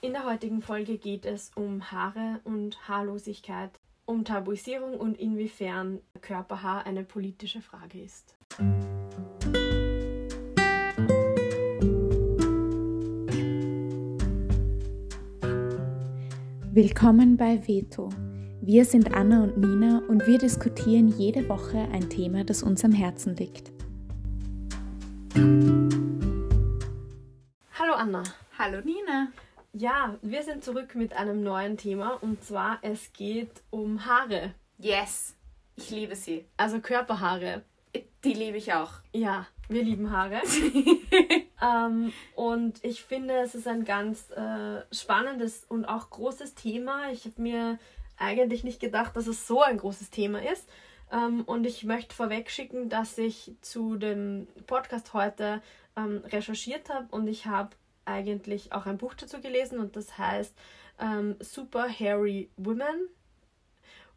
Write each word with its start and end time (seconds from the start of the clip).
In 0.00 0.12
der 0.12 0.24
heutigen 0.24 0.62
Folge 0.62 0.96
geht 0.96 1.26
es 1.26 1.50
um 1.56 1.90
Haare 1.90 2.40
und 2.44 2.88
Haarlosigkeit, 2.88 3.72
um 4.06 4.24
Tabuisierung 4.24 4.94
und 4.94 5.18
inwiefern 5.18 5.98
Körperhaar 6.20 6.86
eine 6.86 7.02
politische 7.02 7.60
Frage 7.60 8.00
ist. 8.00 8.36
Willkommen 16.72 17.36
bei 17.36 17.66
Veto. 17.66 18.10
Wir 18.60 18.84
sind 18.84 19.12
Anna 19.12 19.42
und 19.42 19.58
Nina 19.58 20.00
und 20.06 20.28
wir 20.28 20.38
diskutieren 20.38 21.08
jede 21.08 21.48
Woche 21.48 21.88
ein 21.90 22.08
Thema, 22.08 22.44
das 22.44 22.62
uns 22.62 22.84
am 22.84 22.92
Herzen 22.92 23.34
liegt. 23.34 23.72
Hallo 27.76 27.94
Anna. 27.94 28.22
Hallo 28.56 28.80
Nina. 28.84 29.32
Ja, 29.78 30.16
wir 30.22 30.42
sind 30.42 30.64
zurück 30.64 30.96
mit 30.96 31.12
einem 31.12 31.44
neuen 31.44 31.76
Thema 31.76 32.20
und 32.20 32.42
zwar 32.42 32.80
es 32.82 33.12
geht 33.12 33.62
um 33.70 34.04
Haare. 34.06 34.52
Yes, 34.76 35.36
ich 35.76 35.90
liebe 35.90 36.16
sie. 36.16 36.46
Also 36.56 36.80
Körperhaare. 36.80 37.62
Die 38.24 38.32
liebe 38.32 38.56
ich 38.56 38.72
auch. 38.72 38.94
Ja, 39.12 39.46
wir 39.68 39.84
lieben 39.84 40.10
Haare. 40.10 40.40
ähm, 41.62 42.12
und 42.34 42.84
ich 42.84 43.04
finde, 43.04 43.34
es 43.36 43.54
ist 43.54 43.68
ein 43.68 43.84
ganz 43.84 44.32
äh, 44.32 44.82
spannendes 44.90 45.62
und 45.68 45.84
auch 45.84 46.10
großes 46.10 46.56
Thema. 46.56 47.12
Ich 47.12 47.24
habe 47.26 47.40
mir 47.40 47.78
eigentlich 48.16 48.64
nicht 48.64 48.80
gedacht, 48.80 49.14
dass 49.14 49.28
es 49.28 49.46
so 49.46 49.62
ein 49.62 49.78
großes 49.78 50.10
Thema 50.10 50.42
ist. 50.42 50.68
Ähm, 51.12 51.44
und 51.44 51.64
ich 51.66 51.84
möchte 51.84 52.16
vorweg 52.16 52.50
schicken, 52.50 52.88
dass 52.88 53.16
ich 53.16 53.52
zu 53.60 53.94
dem 53.94 54.48
Podcast 54.66 55.14
heute 55.14 55.62
ähm, 55.96 56.24
recherchiert 56.26 56.90
habe 56.90 57.06
und 57.12 57.28
ich 57.28 57.46
habe 57.46 57.70
eigentlich 58.08 58.72
auch 58.72 58.86
ein 58.86 58.98
Buch 58.98 59.14
dazu 59.14 59.40
gelesen 59.40 59.78
und 59.78 59.94
das 59.96 60.18
heißt 60.18 60.54
ähm, 60.98 61.36
Super 61.40 61.88
Hairy 61.88 62.50
Women. 62.56 63.08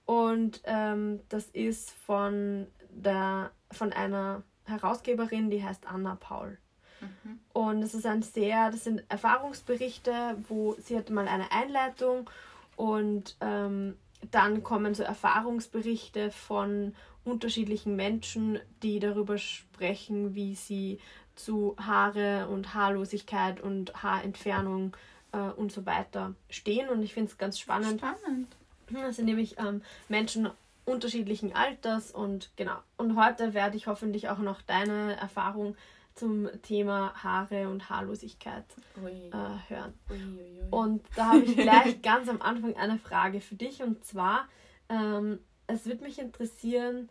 Und 0.05 0.61
ähm, 0.65 1.19
das 1.29 1.45
ist 1.47 1.91
von, 1.91 2.67
der, 2.89 3.51
von 3.71 3.93
einer 3.93 4.43
Herausgeberin, 4.65 5.49
die 5.49 5.63
heißt 5.63 5.87
Anna 5.87 6.15
Paul. 6.15 6.57
Mhm. 6.99 7.39
Und 7.53 7.83
es 7.83 7.93
ist 7.93 8.05
ein 8.05 8.21
sehr, 8.21 8.71
das 8.71 8.83
sind 8.83 9.03
Erfahrungsberichte, 9.09 10.37
wo 10.47 10.75
sie 10.83 10.97
hat 10.97 11.09
mal 11.09 11.27
eine 11.27 11.51
Einleitung 11.51 12.29
und 12.75 13.37
ähm, 13.41 13.97
dann 14.29 14.63
kommen 14.63 14.93
so 14.93 15.03
Erfahrungsberichte 15.03 16.31
von 16.31 16.93
unterschiedlichen 17.23 17.95
Menschen, 17.95 18.59
die 18.83 18.99
darüber 18.99 19.37
sprechen, 19.37 20.35
wie 20.35 20.55
sie 20.55 20.99
zu 21.43 21.75
Haare 21.79 22.47
und 22.47 22.73
Haarlosigkeit 22.73 23.61
und 23.61 24.03
Haarentfernung 24.03 24.95
äh, 25.31 25.37
und 25.37 25.71
so 25.71 25.85
weiter 25.85 26.35
stehen. 26.49 26.89
Und 26.89 27.03
ich 27.03 27.13
finde 27.13 27.31
es 27.31 27.37
ganz 27.37 27.59
spannend. 27.59 27.99
Spannend. 27.99 28.47
Das 28.91 29.15
sind 29.15 29.25
nämlich 29.25 29.57
ähm, 29.57 29.81
Menschen 30.09 30.49
unterschiedlichen 30.85 31.55
Alters 31.55 32.11
und 32.11 32.51
genau. 32.55 32.77
Und 32.97 33.15
heute 33.15 33.53
werde 33.53 33.77
ich 33.77 33.87
hoffentlich 33.87 34.29
auch 34.29 34.39
noch 34.39 34.61
deine 34.61 35.15
Erfahrung 35.15 35.75
zum 36.15 36.49
Thema 36.61 37.13
Haare 37.23 37.69
und 37.69 37.89
Haarlosigkeit 37.89 38.65
äh, 38.97 39.69
hören. 39.69 39.93
Ui, 40.09 40.17
ui, 40.17 40.59
ui. 40.61 40.67
Und 40.69 41.05
da 41.15 41.27
habe 41.27 41.39
ich 41.39 41.55
gleich 41.55 42.01
ganz 42.03 42.27
am 42.27 42.41
Anfang 42.41 42.75
eine 42.75 42.97
Frage 42.97 43.39
für 43.39 43.55
dich 43.55 43.81
und 43.81 44.03
zwar, 44.03 44.47
ähm, 44.89 45.39
es 45.67 45.85
würde 45.85 46.03
mich 46.03 46.19
interessieren, 46.19 47.09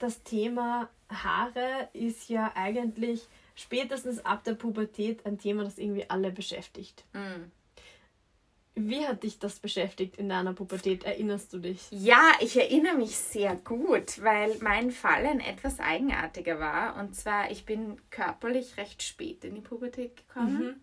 das 0.00 0.24
Thema 0.24 0.88
Haare 1.12 1.88
ist 1.92 2.28
ja 2.28 2.52
eigentlich 2.54 3.28
spätestens 3.54 4.24
ab 4.24 4.44
der 4.44 4.54
Pubertät 4.54 5.24
ein 5.26 5.38
Thema, 5.38 5.64
das 5.64 5.78
irgendwie 5.78 6.08
alle 6.08 6.30
beschäftigt. 6.30 7.04
Mm. 7.12 7.50
Wie 8.74 9.06
hat 9.06 9.22
dich 9.22 9.38
das 9.38 9.60
beschäftigt 9.60 10.16
in 10.16 10.30
deiner 10.30 10.54
Pubertät? 10.54 11.04
Erinnerst 11.04 11.52
du 11.52 11.58
dich? 11.58 11.88
Ja, 11.90 12.32
ich 12.40 12.56
erinnere 12.56 12.96
mich 12.96 13.16
sehr 13.16 13.54
gut, 13.54 14.22
weil 14.22 14.56
mein 14.60 14.90
Fall 14.90 15.26
ein 15.26 15.40
etwas 15.40 15.78
eigenartiger 15.78 16.58
war. 16.58 16.96
Und 16.98 17.14
zwar, 17.14 17.50
ich 17.50 17.66
bin 17.66 18.00
körperlich 18.08 18.78
recht 18.78 19.02
spät 19.02 19.44
in 19.44 19.56
die 19.56 19.60
Pubertät 19.60 20.16
gekommen. 20.16 20.58
Mhm. 20.58 20.80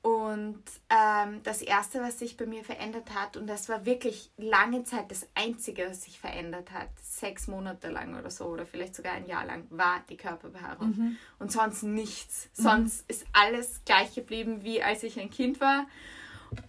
Und 0.00 0.62
ähm, 0.90 1.42
das 1.42 1.60
Erste, 1.60 2.00
was 2.00 2.20
sich 2.20 2.36
bei 2.36 2.46
mir 2.46 2.62
verändert 2.62 3.14
hat, 3.14 3.36
und 3.36 3.48
das 3.48 3.68
war 3.68 3.84
wirklich 3.84 4.30
lange 4.36 4.84
Zeit 4.84 5.10
das 5.10 5.26
Einzige, 5.34 5.88
was 5.90 6.04
sich 6.04 6.20
verändert 6.20 6.70
hat, 6.70 6.88
sechs 7.02 7.48
Monate 7.48 7.90
lang 7.90 8.16
oder 8.16 8.30
so, 8.30 8.44
oder 8.46 8.64
vielleicht 8.64 8.94
sogar 8.94 9.14
ein 9.14 9.26
Jahr 9.26 9.44
lang, 9.44 9.66
war 9.70 10.02
die 10.08 10.16
Körperbehaarung. 10.16 10.90
Mhm. 10.90 11.16
Und 11.40 11.50
sonst 11.50 11.82
nichts. 11.82 12.48
Mhm. 12.56 12.62
Sonst 12.62 13.10
ist 13.10 13.26
alles 13.32 13.82
gleich 13.84 14.14
geblieben, 14.14 14.62
wie 14.62 14.82
als 14.82 15.02
ich 15.02 15.18
ein 15.18 15.30
Kind 15.30 15.60
war. 15.60 15.86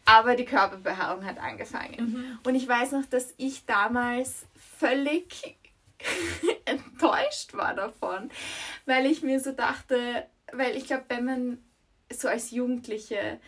Aber 0.06 0.36
die 0.36 0.46
Körperbehaarung 0.46 1.24
hat 1.24 1.38
angefangen. 1.38 2.12
Mhm. 2.12 2.40
Und 2.44 2.56
ich 2.56 2.68
weiß 2.68 2.94
noch, 2.94 3.06
dass 3.06 3.34
ich 3.38 3.66
damals 3.66 4.46
völlig 4.78 5.56
enttäuscht 6.66 7.54
war 7.54 7.76
davon, 7.76 8.32
weil 8.86 9.06
ich 9.06 9.22
mir 9.22 9.40
so 9.40 9.52
dachte, 9.52 10.26
weil 10.52 10.76
ich 10.76 10.88
glaube, 10.88 11.06
wenn 11.10 11.26
man 11.26 11.64
so 12.12 12.28
als 12.28 12.52
Jugendliche 12.52 13.40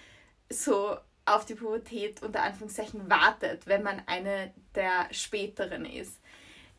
so 0.49 0.97
auf 1.25 1.45
die 1.45 1.55
Pubertät 1.55 2.21
unter 2.23 2.43
Anführungszeichen 2.43 3.09
wartet, 3.09 3.67
wenn 3.67 3.83
man 3.83 4.01
eine 4.05 4.53
der 4.75 5.07
späteren 5.11 5.85
ist, 5.85 6.19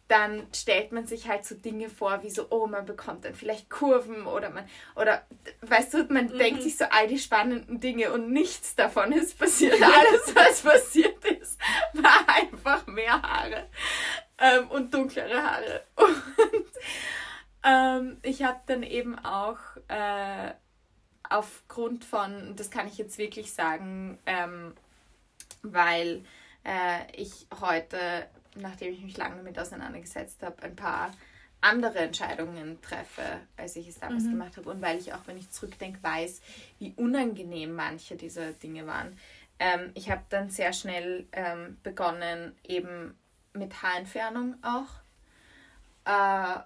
dann 0.09 0.47
stellt 0.53 0.93
man 0.93 1.07
sich 1.07 1.29
halt 1.29 1.47
so 1.47 1.55
Dinge 1.55 1.89
vor, 1.89 2.23
wie 2.23 2.29
so, 2.29 2.47
oh, 2.51 2.67
man 2.67 2.85
bekommt 2.85 3.25
dann 3.25 3.35
vielleicht 3.35 3.71
Kurven 3.71 4.27
oder 4.27 4.51
man, 4.51 4.69
oder 4.95 5.27
weißt 5.63 5.95
du, 5.95 6.05
man 6.11 6.27
mhm. 6.27 6.39
denkt 6.39 6.63
sich 6.63 6.77
so 6.77 6.85
all 6.91 7.07
die 7.07 7.19
spannenden 7.19 7.81
Dinge 7.81 8.13
und 8.13 8.31
nichts 8.31 8.75
davon 8.75 9.13
ist 9.13 9.39
passiert. 9.39 9.75
Alles, 9.83 10.35
was 10.35 10.61
passiert 10.61 11.25
ist, 11.25 11.59
war 11.95 12.27
einfach 12.29 12.87
mehr 12.87 13.23
Haare 13.23 13.69
ähm, 14.39 14.69
und 14.69 14.93
dunklere 14.93 15.43
Haare. 15.43 15.83
Und 17.65 17.65
ähm, 17.65 18.19
ich 18.23 18.43
habe 18.43 18.61
dann 18.67 18.83
eben 18.83 19.17
auch 19.21 19.59
äh, 19.87 20.53
aufgrund 21.33 22.05
von, 22.05 22.55
das 22.57 22.71
kann 22.71 22.87
ich 22.87 22.99
jetzt 22.99 23.19
wirklich 23.19 23.53
sagen, 23.53 24.19
ähm, 24.27 24.75
weil 25.63 26.25
äh, 26.65 27.11
ich 27.17 27.47
heute, 27.61 28.27
nachdem 28.55 28.93
ich 28.93 29.03
mich 29.03 29.17
lange 29.17 29.37
damit 29.37 29.59
auseinandergesetzt 29.59 30.43
habe, 30.43 30.63
ein 30.63 30.77
paar 30.77 31.11
andere 31.61 32.01
Entscheidungen 32.01 32.81
treffe, 32.83 33.41
als 33.57 33.77
ich 33.77 33.89
es 33.89 34.01
damals 34.01 34.25
mhm. 34.25 34.33
gemacht 34.33 34.57
habe. 34.57 34.69
Und 34.69 34.83
weil 34.83 34.99
ich 34.99 35.15
auch, 35.15 35.27
wenn 35.27 35.39
ich 35.39 35.51
zurückdenke, 35.51 36.03
weiß, 36.03 36.43
wie 36.79 36.93
unangenehm 36.97 37.75
manche 37.75 38.17
dieser 38.17 38.53
Dinge 38.53 38.87
waren. 38.87 39.17
Ähm, 39.59 39.93
ich 39.95 40.11
habe 40.11 40.23
dann 40.29 40.51
sehr 40.51 40.73
schnell 40.73 41.27
ähm, 41.33 41.79
begonnen, 41.83 42.57
eben 42.65 43.17
mit 43.55 43.83
Haarentfernung 43.83 44.57
auch. 44.63 44.89
Äh, 46.05 46.61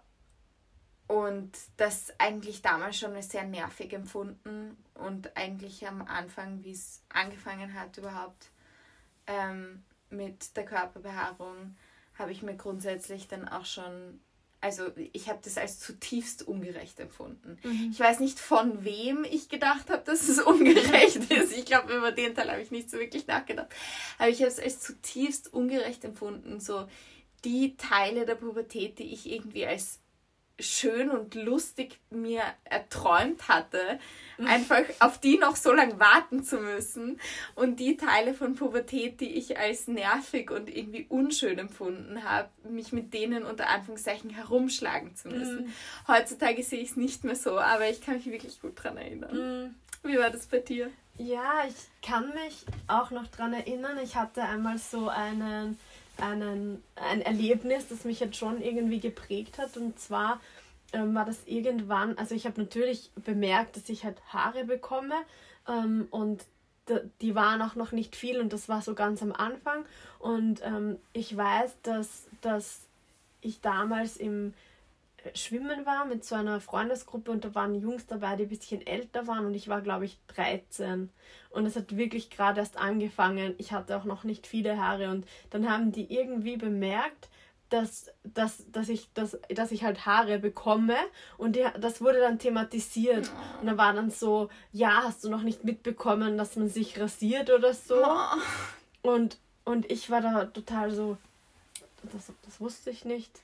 und 1.09 1.53
das 1.77 2.13
eigentlich 2.19 2.63
damals 2.63 2.99
schon 2.99 3.21
sehr 3.23 3.45
nervig 3.45 3.93
empfunden 3.93 4.77
und 4.95 5.37
eigentlich 5.37 5.87
am 5.87 6.03
Anfang, 6.03 6.65
wie 6.65 6.73
es 6.73 7.03
angefangen 7.09 7.75
hat 7.75 7.97
überhaupt 7.97 8.51
ähm, 9.27 9.85
mit 10.11 10.57
der 10.57 10.65
Körperbehaarung, 10.65 11.77
habe 12.19 12.33
ich 12.33 12.43
mir 12.43 12.57
grundsätzlich 12.57 13.29
dann 13.29 13.47
auch 13.47 13.67
schon, 13.67 14.21
also 14.61 14.91
ich 15.13 15.29
habe 15.29 15.39
das 15.45 15.59
als 15.59 15.79
zutiefst 15.79 16.49
ungerecht 16.49 16.99
empfunden. 16.99 17.59
Mhm. 17.63 17.91
Ich 17.93 18.01
weiß 18.01 18.19
nicht 18.19 18.41
von 18.41 18.85
wem 18.85 19.25
ich 19.25 19.49
gedacht 19.49 19.91
habe, 19.91 20.03
dass 20.05 20.29
es 20.29 20.41
ungerecht 20.43 21.17
ist. 21.31 21.57
Ich 21.57 21.67
glaube, 21.67 21.95
über 21.95 22.11
den 22.11 22.35
Teil 22.35 22.51
habe 22.51 22.63
ich 22.63 22.73
nicht 22.73 22.91
so 22.91 22.99
wirklich 22.99 23.29
nachgedacht. 23.29 23.69
Aber 24.19 24.29
ich 24.29 24.41
habe 24.41 24.51
es 24.51 24.59
als 24.59 24.81
zutiefst 24.81 25.53
ungerecht 25.53 26.05
empfunden, 26.05 26.59
so 26.59 26.89
die 27.45 27.77
Teile 27.77 28.27
der 28.27 28.35
Pubertät, 28.35 28.99
die 28.99 29.13
ich 29.13 29.31
irgendwie 29.31 29.67
als 29.67 30.01
schön 30.59 31.11
und 31.11 31.35
lustig 31.35 31.99
mir 32.11 32.43
erträumt 32.65 33.49
hatte, 33.49 33.99
mhm. 34.39 34.47
einfach 34.47 34.85
auf 35.01 35.21
die 35.21 35.37
noch 35.37 35.57
so 35.57 35.73
lange 35.73 35.99
warten 36.01 36.43
zu 36.45 36.59
müssen 36.59 37.21
und 37.55 37.79
die 37.79 37.97
Teile 37.97 38.33
von 38.33 38.55
Pubertät, 38.55 39.21
die 39.21 39.35
ich 39.35 39.59
als 39.59 39.87
nervig 39.87 40.51
und 40.51 40.75
irgendwie 40.75 41.07
unschön 41.09 41.59
empfunden 41.59 42.25
habe, 42.25 42.49
mich 42.69 42.93
mit 42.93 43.13
denen 43.13 43.45
unter 43.45 43.69
Anführungszeichen 43.69 44.31
herumschlagen 44.31 45.15
zu 45.15 45.29
müssen. 45.29 45.67
Mhm. 45.67 45.73
Heutzutage 46.09 46.63
sehe 46.63 46.81
ich 46.81 46.91
es 46.91 46.97
nicht 46.97 47.25
mehr 47.25 47.37
so, 47.37 47.59
aber 47.59 47.89
ich 47.91 48.01
kann 48.01 48.15
mich 48.15 48.27
wirklich 48.27 48.61
gut 48.61 48.79
daran 48.79 48.97
erinnern. 48.97 49.65
Mhm. 49.65 49.75
Wie 50.03 50.19
war 50.19 50.31
das 50.31 50.47
bei 50.47 50.61
dir? 50.61 50.91
Ja, 51.19 51.65
ich 51.67 52.07
kann 52.07 52.29
mich 52.35 52.65
auch 52.87 53.11
noch 53.11 53.27
daran 53.27 53.55
erinnern. 53.55 53.99
Ich 54.03 54.17
hatte 54.17 54.43
einmal 54.43 54.79
so 54.79 55.09
einen 55.09 55.79
einen, 56.21 56.83
ein 56.97 57.21
Erlebnis, 57.23 57.89
das 57.89 58.05
mich 58.05 58.21
jetzt 58.21 58.37
schon 58.37 58.61
irgendwie 58.61 59.01
geprägt 59.01 59.59
hat. 59.59 59.77
Und 59.77 59.99
zwar 59.99 60.41
ähm, 60.93 61.15
war 61.15 61.25
das 61.25 61.39
irgendwann, 61.47 62.17
also 62.19 62.35
ich 62.35 62.47
habe 62.47 62.61
natürlich 62.61 63.11
bemerkt, 63.15 63.77
dass 63.77 63.89
ich 63.89 64.05
halt 64.05 64.21
Haare 64.29 64.65
bekomme 64.65 65.15
ähm, 65.69 66.09
und 66.11 66.45
die 67.21 67.35
waren 67.35 67.63
auch 67.63 67.75
noch 67.75 67.91
nicht 67.91 68.15
viel 68.15 68.41
und 68.41 68.53
das 68.53 68.69
war 68.69 68.81
so 68.81 68.95
ganz 68.95 69.23
am 69.23 69.33
Anfang. 69.33 69.85
Und 70.21 70.61
ähm, 70.65 70.99
ich 71.13 71.37
weiß, 71.37 71.77
dass, 71.83 72.27
dass 72.41 72.83
ich 73.41 73.61
damals 73.61 74.17
im 74.17 74.55
schwimmen 75.35 75.87
war 75.87 76.05
mit 76.05 76.25
so 76.25 76.35
einer 76.35 76.61
Freundesgruppe 76.61 77.31
und 77.31 77.45
da 77.45 77.55
waren 77.55 77.75
Jungs 77.75 78.07
dabei, 78.07 78.37
die 78.37 78.45
ein 78.45 78.49
bisschen 78.49 78.87
älter 78.87 79.27
waren 79.27 79.47
und 79.47 79.55
ich 79.55 79.69
war, 79.69 79.81
glaube 79.81 80.05
ich, 80.05 80.19
13. 80.29 81.11
Und 81.51 81.67
es 81.67 81.77
hat 81.77 81.97
wirklich 81.97 82.31
gerade 82.31 82.61
erst 82.61 82.77
angefangen. 82.77 83.55
Ich 83.59 83.73
hatte 83.73 83.97
auch 83.97 84.05
noch 84.05 84.25
nicht 84.25 84.47
viele 84.47 84.79
Haare 84.79 85.11
und 85.11 85.27
dann 85.51 85.71
haben 85.71 85.93
die 85.93 86.13
irgendwie 86.13 86.57
bemerkt, 86.57 87.29
dass, 87.69 88.11
dass, 88.23 88.71
dass, 88.71 88.89
ich, 88.89 89.13
dass, 89.15 89.39
dass 89.49 89.73
ich 89.73 89.83
halt 89.83 90.07
Haare 90.07 90.39
bekomme 90.39 90.97
und 91.37 91.57
die, 91.57 91.65
das 91.81 92.01
wurde 92.01 92.21
dann 92.21 92.39
thematisiert. 92.39 93.31
Und 93.61 93.67
da 93.67 93.77
war 93.77 93.93
dann 93.93 94.11
so, 94.11 94.49
ja, 94.73 95.03
hast 95.03 95.25
du 95.25 95.31
noch 95.31 95.43
nicht 95.43 95.65
mitbekommen, 95.65 96.39
dass 96.39 96.57
man 96.57 96.69
sich 96.69 97.01
rasiert 97.01 97.51
oder 97.51 97.75
so? 97.75 97.97
Oh. 98.05 99.11
Und, 99.11 99.39
und 99.65 99.91
ich 99.91 100.11
war 100.11 100.21
da 100.21 100.45
total 100.45 100.91
so, 100.91 101.17
das, 102.13 102.33
das 102.45 102.61
wusste 102.61 102.91
ich 102.91 103.05
nicht. 103.05 103.41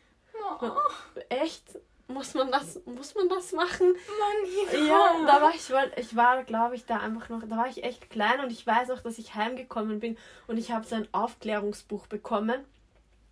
Oh. 0.61 1.21
Echt? 1.29 1.79
Muss 2.09 2.35
man 2.35 2.51
das, 2.51 2.81
muss 2.85 3.15
man 3.15 3.29
das 3.29 3.53
machen? 3.53 3.87
Mann, 3.87 4.73
ja. 4.73 4.87
ja, 4.87 5.27
da 5.27 5.41
war 5.41 5.51
ich, 5.55 5.71
ich 5.97 6.17
war, 6.17 6.43
glaube 6.45 6.75
ich, 6.75 6.85
da 6.85 6.99
einfach 6.99 7.31
noch, 7.31 7.43
da 7.49 7.57
war 7.57 7.69
ich 7.69 7.85
echt 7.85 8.11
klein 8.11 8.41
und 8.41 8.51
ich 8.51 8.67
weiß 8.67 8.91
auch, 8.91 9.01
dass 9.01 9.17
ich 9.17 9.35
heimgekommen 9.35 10.01
bin 10.01 10.19
und 10.47 10.59
ich 10.59 10.73
habe 10.73 10.85
so 10.85 10.95
ein 10.95 11.09
Aufklärungsbuch 11.13 12.09
bekommen 12.09 12.67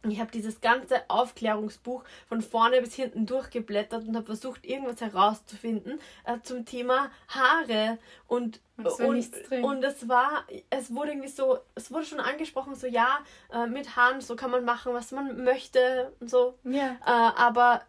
ich 0.08 0.20
habe 0.20 0.30
dieses 0.30 0.60
ganze 0.60 1.02
Aufklärungsbuch 1.08 2.04
von 2.28 2.40
vorne 2.40 2.80
bis 2.80 2.94
hinten 2.94 3.26
durchgeblättert 3.26 4.06
und 4.06 4.16
habe 4.16 4.26
versucht, 4.26 4.64
irgendwas 4.64 5.00
herauszufinden 5.00 6.00
äh, 6.24 6.38
zum 6.42 6.64
Thema 6.64 7.10
Haare. 7.28 7.98
Und, 8.26 8.60
und, 8.76 9.62
und 9.62 9.84
es 9.84 10.08
war, 10.08 10.44
es 10.70 10.94
wurde 10.94 11.10
irgendwie 11.10 11.28
so, 11.28 11.58
es 11.74 11.90
wurde 11.90 12.06
schon 12.06 12.20
angesprochen, 12.20 12.74
so 12.74 12.86
ja, 12.86 13.18
äh, 13.52 13.66
mit 13.66 13.96
Haaren, 13.96 14.20
so 14.20 14.36
kann 14.36 14.50
man 14.50 14.64
machen, 14.64 14.94
was 14.94 15.12
man 15.12 15.44
möchte 15.44 16.12
und 16.20 16.30
so. 16.30 16.54
Ja. 16.64 16.96
Äh, 17.04 17.40
aber 17.40 17.82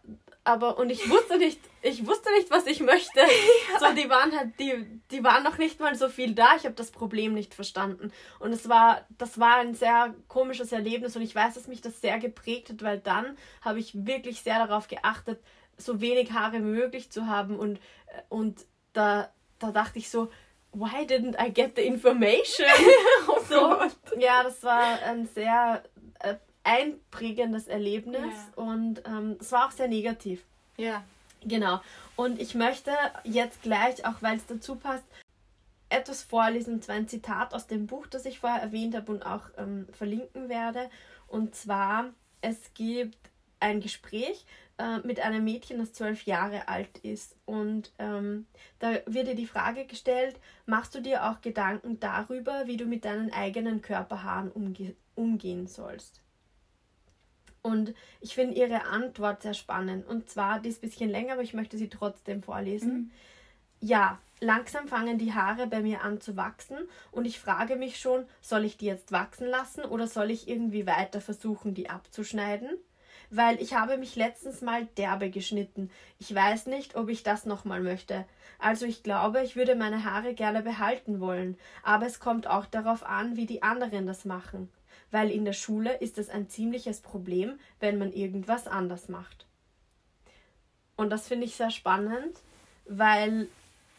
aber 0.44 0.78
und 0.78 0.90
ich 0.90 1.08
wusste 1.08 1.38
nicht, 1.38 1.60
ich 1.82 2.06
wusste 2.06 2.30
nicht, 2.32 2.50
was 2.50 2.66
ich 2.66 2.80
möchte. 2.80 3.20
Ja. 3.72 3.78
So, 3.78 3.94
die 3.94 4.08
waren 4.08 4.36
halt, 4.36 4.58
die, 4.58 5.00
die 5.10 5.24
waren 5.24 5.42
noch 5.42 5.56
nicht 5.56 5.80
mal 5.80 5.94
so 5.94 6.08
viel 6.08 6.34
da. 6.34 6.56
Ich 6.56 6.64
habe 6.64 6.74
das 6.74 6.90
Problem 6.90 7.32
nicht 7.32 7.54
verstanden. 7.54 8.12
Und 8.38 8.52
es 8.52 8.68
war, 8.68 9.06
das 9.18 9.38
war 9.38 9.56
ein 9.56 9.74
sehr 9.74 10.14
komisches 10.28 10.72
Erlebnis 10.72 11.16
und 11.16 11.22
ich 11.22 11.34
weiß, 11.34 11.54
dass 11.54 11.68
mich 11.68 11.80
das 11.80 12.00
sehr 12.00 12.18
geprägt 12.18 12.70
hat, 12.70 12.82
weil 12.82 12.98
dann 12.98 13.36
habe 13.62 13.78
ich 13.78 14.06
wirklich 14.06 14.42
sehr 14.42 14.58
darauf 14.64 14.88
geachtet, 14.88 15.40
so 15.78 16.00
wenig 16.00 16.32
Haare 16.32 16.60
möglich 16.60 17.10
zu 17.10 17.26
haben 17.26 17.58
und, 17.58 17.80
und 18.28 18.66
da, 18.92 19.30
da 19.58 19.72
dachte 19.72 19.98
ich 19.98 20.10
so, 20.10 20.30
why 20.72 21.06
didn't 21.06 21.36
I 21.42 21.52
get 21.52 21.76
the 21.76 21.82
information? 21.82 22.66
oh 23.28 23.40
so, 23.48 24.18
ja, 24.18 24.42
das 24.42 24.62
war 24.62 25.02
ein 25.02 25.26
sehr 25.34 25.82
äh, 26.20 26.34
einprägendes 26.64 27.68
Erlebnis 27.68 28.34
ja. 28.56 28.62
und 28.62 29.02
ähm, 29.06 29.36
es 29.40 29.50
war 29.52 29.66
auch 29.66 29.72
sehr 29.72 29.88
negativ. 29.88 30.44
Ja. 30.76 31.04
Genau. 31.44 31.80
Und 32.16 32.40
ich 32.40 32.54
möchte 32.54 32.92
jetzt 33.24 33.62
gleich, 33.62 34.04
auch 34.06 34.20
weil 34.22 34.36
es 34.36 34.46
dazu 34.46 34.76
passt, 34.76 35.04
etwas 35.88 36.22
vorlesen, 36.22 36.80
zwar 36.80 36.96
ein 36.96 37.08
Zitat 37.08 37.52
aus 37.52 37.66
dem 37.66 37.86
Buch, 37.86 38.06
das 38.06 38.24
ich 38.24 38.40
vorher 38.40 38.62
erwähnt 38.62 38.94
habe 38.94 39.12
und 39.12 39.26
auch 39.26 39.44
ähm, 39.58 39.86
verlinken 39.92 40.48
werde. 40.48 40.88
Und 41.26 41.54
zwar, 41.54 42.12
es 42.40 42.72
gibt 42.74 43.18
ein 43.60 43.80
Gespräch 43.80 44.46
äh, 44.78 44.98
mit 44.98 45.20
einem 45.20 45.44
Mädchen, 45.44 45.78
das 45.78 45.92
zwölf 45.92 46.24
Jahre 46.24 46.68
alt 46.68 46.98
ist. 46.98 47.36
Und 47.44 47.92
ähm, 47.98 48.46
da 48.78 48.94
wird 49.06 49.28
dir 49.28 49.34
die 49.34 49.46
Frage 49.46 49.84
gestellt, 49.84 50.40
machst 50.66 50.94
du 50.94 51.00
dir 51.00 51.28
auch 51.30 51.40
Gedanken 51.40 52.00
darüber, 52.00 52.66
wie 52.66 52.76
du 52.76 52.86
mit 52.86 53.04
deinen 53.04 53.32
eigenen 53.32 53.82
Körperhaaren 53.82 54.50
umge 54.50 54.96
umgehen 55.14 55.66
sollst? 55.66 56.21
Und 57.62 57.94
ich 58.20 58.34
finde 58.34 58.56
ihre 58.56 58.86
Antwort 58.86 59.42
sehr 59.42 59.54
spannend. 59.54 60.06
Und 60.06 60.28
zwar, 60.28 60.60
die 60.60 60.68
ist 60.68 60.82
ein 60.82 60.88
bisschen 60.88 61.10
länger, 61.10 61.34
aber 61.34 61.42
ich 61.42 61.54
möchte 61.54 61.78
sie 61.78 61.88
trotzdem 61.88 62.42
vorlesen. 62.42 62.92
Mhm. 62.92 63.10
Ja, 63.80 64.18
langsam 64.40 64.88
fangen 64.88 65.18
die 65.18 65.32
Haare 65.32 65.66
bei 65.68 65.80
mir 65.80 66.02
an 66.02 66.20
zu 66.20 66.36
wachsen 66.36 66.76
und 67.10 67.24
ich 67.24 67.40
frage 67.40 67.76
mich 67.76 67.98
schon, 67.98 68.26
soll 68.40 68.64
ich 68.64 68.76
die 68.76 68.86
jetzt 68.86 69.12
wachsen 69.12 69.46
lassen 69.46 69.84
oder 69.84 70.06
soll 70.06 70.30
ich 70.30 70.48
irgendwie 70.48 70.86
weiter 70.86 71.20
versuchen, 71.20 71.74
die 71.74 71.90
abzuschneiden? 71.90 72.70
Weil 73.30 73.60
ich 73.60 73.74
habe 73.74 73.96
mich 73.96 74.14
letztens 74.14 74.60
mal 74.60 74.86
derbe 74.98 75.30
geschnitten. 75.30 75.90
Ich 76.18 76.34
weiß 76.34 76.66
nicht, 76.66 76.96
ob 76.96 77.08
ich 77.08 77.22
das 77.22 77.46
nochmal 77.46 77.80
möchte. 77.80 78.24
Also 78.58 78.86
ich 78.86 79.02
glaube, 79.02 79.42
ich 79.42 79.56
würde 79.56 79.74
meine 79.74 80.04
Haare 80.04 80.34
gerne 80.34 80.62
behalten 80.62 81.18
wollen, 81.18 81.56
aber 81.82 82.06
es 82.06 82.20
kommt 82.20 82.46
auch 82.46 82.66
darauf 82.66 83.04
an, 83.04 83.36
wie 83.36 83.46
die 83.46 83.62
anderen 83.62 84.06
das 84.06 84.24
machen 84.24 84.68
weil 85.12 85.30
in 85.30 85.44
der 85.44 85.52
Schule 85.52 85.94
ist 85.98 86.18
es 86.18 86.28
ein 86.28 86.48
ziemliches 86.48 87.00
Problem, 87.00 87.60
wenn 87.78 87.98
man 87.98 88.12
irgendwas 88.12 88.66
anders 88.66 89.08
macht. 89.08 89.46
Und 90.96 91.10
das 91.10 91.28
finde 91.28 91.46
ich 91.46 91.54
sehr 91.54 91.70
spannend, 91.70 92.38
weil 92.86 93.48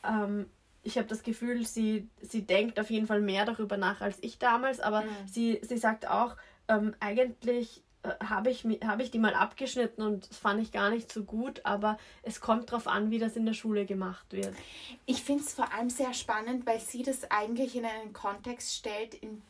ähm, 0.04 0.50
ich 0.82 0.98
habe 0.98 1.08
das 1.08 1.24
Gefühl, 1.24 1.66
sie, 1.66 2.10
sie 2.22 2.42
denkt 2.42 2.80
auf 2.80 2.90
jeden 2.90 3.08
Fall 3.08 3.22
mehr 3.22 3.46
darüber 3.46 3.78
nach 3.78 4.02
als 4.02 4.18
ich 4.22 4.38
damals, 4.40 4.80
aber 4.80 5.02
mhm. 5.02 5.28
sie, 5.28 5.60
sie 5.62 5.78
sagt 5.78 6.08
auch, 6.08 6.36
ähm, 6.68 6.96
eigentlich 7.00 7.84
äh, 8.04 8.10
habe 8.26 8.50
ich, 8.50 8.66
hab 8.86 9.00
ich 9.00 9.12
die 9.12 9.20
mal 9.20 9.34
abgeschnitten 9.34 10.02
und 10.02 10.30
das 10.30 10.38
fand 10.38 10.62
ich 10.62 10.72
gar 10.72 10.90
nicht 10.90 11.12
so 11.12 11.24
gut, 11.24 11.62
aber 11.64 11.98
es 12.22 12.42
kommt 12.42 12.72
darauf 12.72 12.88
an, 12.88 13.12
wie 13.12 13.20
das 13.20 13.36
in 13.36 13.46
der 13.46 13.54
Schule 13.54 13.86
gemacht 13.86 14.26
wird. 14.32 14.54
Ich 15.06 15.24
finde 15.24 15.44
es 15.44 15.54
vor 15.54 15.74
allem 15.74 15.90
sehr 15.90 16.14
spannend, 16.14 16.66
weil 16.66 16.80
sie 16.80 17.04
das 17.04 17.30
eigentlich 17.32 17.76
in 17.76 17.86
einen 17.86 18.14
Kontext 18.14 18.76
stellt, 18.76 19.14
in 19.14 19.42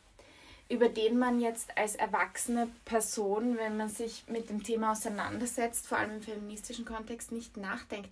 über 0.68 0.88
den 0.88 1.18
man 1.18 1.40
jetzt 1.40 1.76
als 1.76 1.94
erwachsene 1.94 2.68
Person, 2.84 3.58
wenn 3.58 3.76
man 3.76 3.88
sich 3.88 4.24
mit 4.28 4.48
dem 4.48 4.62
Thema 4.62 4.92
auseinandersetzt, 4.92 5.86
vor 5.86 5.98
allem 5.98 6.12
im 6.12 6.22
feministischen 6.22 6.84
Kontext, 6.84 7.32
nicht 7.32 7.56
nachdenkt. 7.56 8.10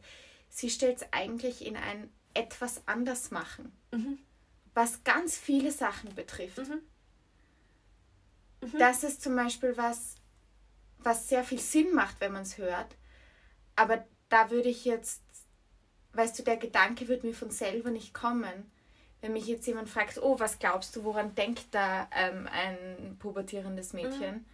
Sie 0.50 0.68
stellt 0.68 0.98
es 0.98 1.06
eigentlich 1.12 1.64
in 1.64 1.76
ein 1.76 2.10
etwas 2.34 2.82
anders 2.86 3.30
machen, 3.30 3.72
mhm. 3.90 4.18
was 4.74 5.02
ganz 5.04 5.36
viele 5.36 5.70
Sachen 5.70 6.14
betrifft. 6.14 6.58
Mhm. 6.58 6.82
Mhm. 8.60 8.78
Das 8.78 9.02
ist 9.02 9.22
zum 9.22 9.34
Beispiel 9.34 9.76
was, 9.76 10.16
was 10.98 11.28
sehr 11.28 11.44
viel 11.44 11.58
Sinn 11.58 11.94
macht, 11.94 12.20
wenn 12.20 12.32
man 12.32 12.42
es 12.42 12.58
hört. 12.58 12.96
Aber 13.76 14.04
da 14.28 14.50
würde 14.50 14.68
ich 14.68 14.84
jetzt, 14.84 15.22
weißt 16.12 16.38
du, 16.38 16.42
der 16.42 16.58
Gedanke 16.58 17.08
wird 17.08 17.24
mir 17.24 17.34
von 17.34 17.50
selber 17.50 17.90
nicht 17.90 18.12
kommen 18.14 18.70
wenn 19.22 19.32
mich 19.32 19.46
jetzt 19.46 19.66
jemand 19.66 19.88
fragt, 19.88 20.20
oh, 20.20 20.38
was 20.38 20.58
glaubst 20.58 20.94
du, 20.96 21.04
woran 21.04 21.34
denkt 21.34 21.66
da 21.70 22.08
ähm, 22.14 22.48
ein 22.52 23.16
pubertierendes 23.18 23.94
Mädchen? 23.94 24.44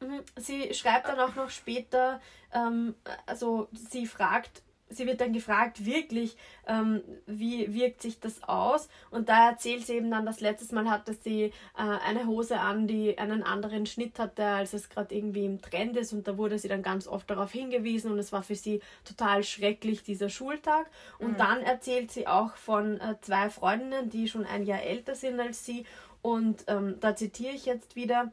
Mhm. 0.00 0.08
mhm. 0.08 0.22
Sie 0.36 0.72
schreibt 0.72 1.08
dann 1.08 1.18
auch 1.18 1.34
noch 1.34 1.50
später, 1.50 2.20
ähm, 2.54 2.94
also 3.26 3.68
sie 3.72 4.06
fragt, 4.06 4.62
sie 4.90 5.06
wird 5.06 5.20
dann 5.20 5.32
gefragt, 5.32 5.84
wirklich, 5.84 6.36
ähm, 6.66 7.02
wie 7.26 7.72
wirkt 7.74 8.02
sich 8.02 8.20
das 8.20 8.42
aus? 8.42 8.88
Und 9.10 9.28
da 9.28 9.50
erzählt 9.50 9.86
sie 9.86 9.94
eben 9.94 10.10
dann, 10.10 10.26
das 10.26 10.40
letztes 10.40 10.72
Mal 10.72 10.88
hatte 10.90 11.14
sie 11.14 11.44
äh, 11.44 11.52
eine 11.76 12.26
Hose 12.26 12.60
an, 12.60 12.86
die 12.86 13.18
einen 13.18 13.42
anderen 13.42 13.86
Schnitt 13.86 14.18
hatte, 14.18 14.44
als 14.44 14.72
es 14.72 14.88
gerade 14.88 15.14
irgendwie 15.14 15.44
im 15.44 15.60
Trend 15.60 15.96
ist. 15.96 16.12
Und 16.12 16.26
da 16.26 16.38
wurde 16.38 16.58
sie 16.58 16.68
dann 16.68 16.82
ganz 16.82 17.06
oft 17.06 17.28
darauf 17.30 17.52
hingewiesen 17.52 18.12
und 18.12 18.18
es 18.18 18.32
war 18.32 18.42
für 18.42 18.54
sie 18.54 18.80
total 19.04 19.42
schrecklich, 19.44 20.02
dieser 20.02 20.28
Schultag. 20.28 20.90
Und 21.18 21.32
mhm. 21.32 21.38
dann 21.38 21.62
erzählt 21.62 22.10
sie 22.10 22.26
auch 22.26 22.54
von 22.56 23.00
äh, 23.00 23.16
zwei 23.20 23.50
Freundinnen, 23.50 24.10
die 24.10 24.28
schon 24.28 24.46
ein 24.46 24.64
Jahr 24.64 24.82
älter 24.82 25.14
sind 25.14 25.40
als 25.40 25.64
sie. 25.64 25.84
Und 26.22 26.64
ähm, 26.66 26.96
da 27.00 27.14
zitiere 27.14 27.54
ich 27.54 27.66
jetzt 27.66 27.96
wieder. 27.96 28.32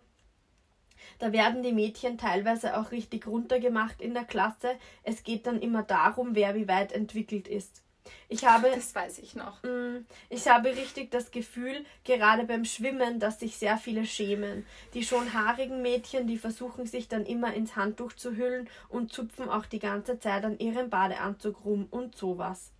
Da 1.19 1.31
werden 1.31 1.63
die 1.63 1.73
Mädchen 1.73 2.17
teilweise 2.17 2.77
auch 2.77 2.91
richtig 2.91 3.27
runtergemacht 3.27 4.01
in 4.01 4.13
der 4.13 4.25
Klasse. 4.25 4.75
Es 5.03 5.23
geht 5.23 5.47
dann 5.47 5.59
immer 5.61 5.83
darum, 5.83 6.35
wer 6.35 6.55
wie 6.55 6.67
weit 6.67 6.91
entwickelt 6.91 7.47
ist. 7.47 7.81
Ich 8.29 8.45
habe, 8.45 8.69
das 8.73 8.93
weiß 8.93 9.19
ich 9.19 9.35
noch. 9.35 9.63
Mm, 9.63 10.05
ich 10.29 10.47
habe 10.47 10.69
richtig 10.69 11.11
das 11.11 11.31
Gefühl, 11.31 11.85
gerade 12.03 12.45
beim 12.45 12.65
Schwimmen, 12.65 13.19
dass 13.19 13.39
sich 13.39 13.57
sehr 13.57 13.77
viele 13.77 14.05
schämen. 14.05 14.65
Die 14.93 15.03
schon 15.03 15.33
haarigen 15.33 15.81
Mädchen, 15.81 16.27
die 16.27 16.37
versuchen 16.37 16.85
sich 16.85 17.07
dann 17.07 17.25
immer 17.25 17.53
ins 17.53 17.75
Handtuch 17.75 18.13
zu 18.13 18.35
hüllen 18.35 18.69
und 18.89 19.11
zupfen 19.11 19.49
auch 19.49 19.65
die 19.65 19.79
ganze 19.79 20.19
Zeit 20.19 20.43
an 20.43 20.59
ihrem 20.59 20.89
Badeanzug 20.89 21.65
rum 21.65 21.87
und 21.89 22.15
sowas. 22.15 22.74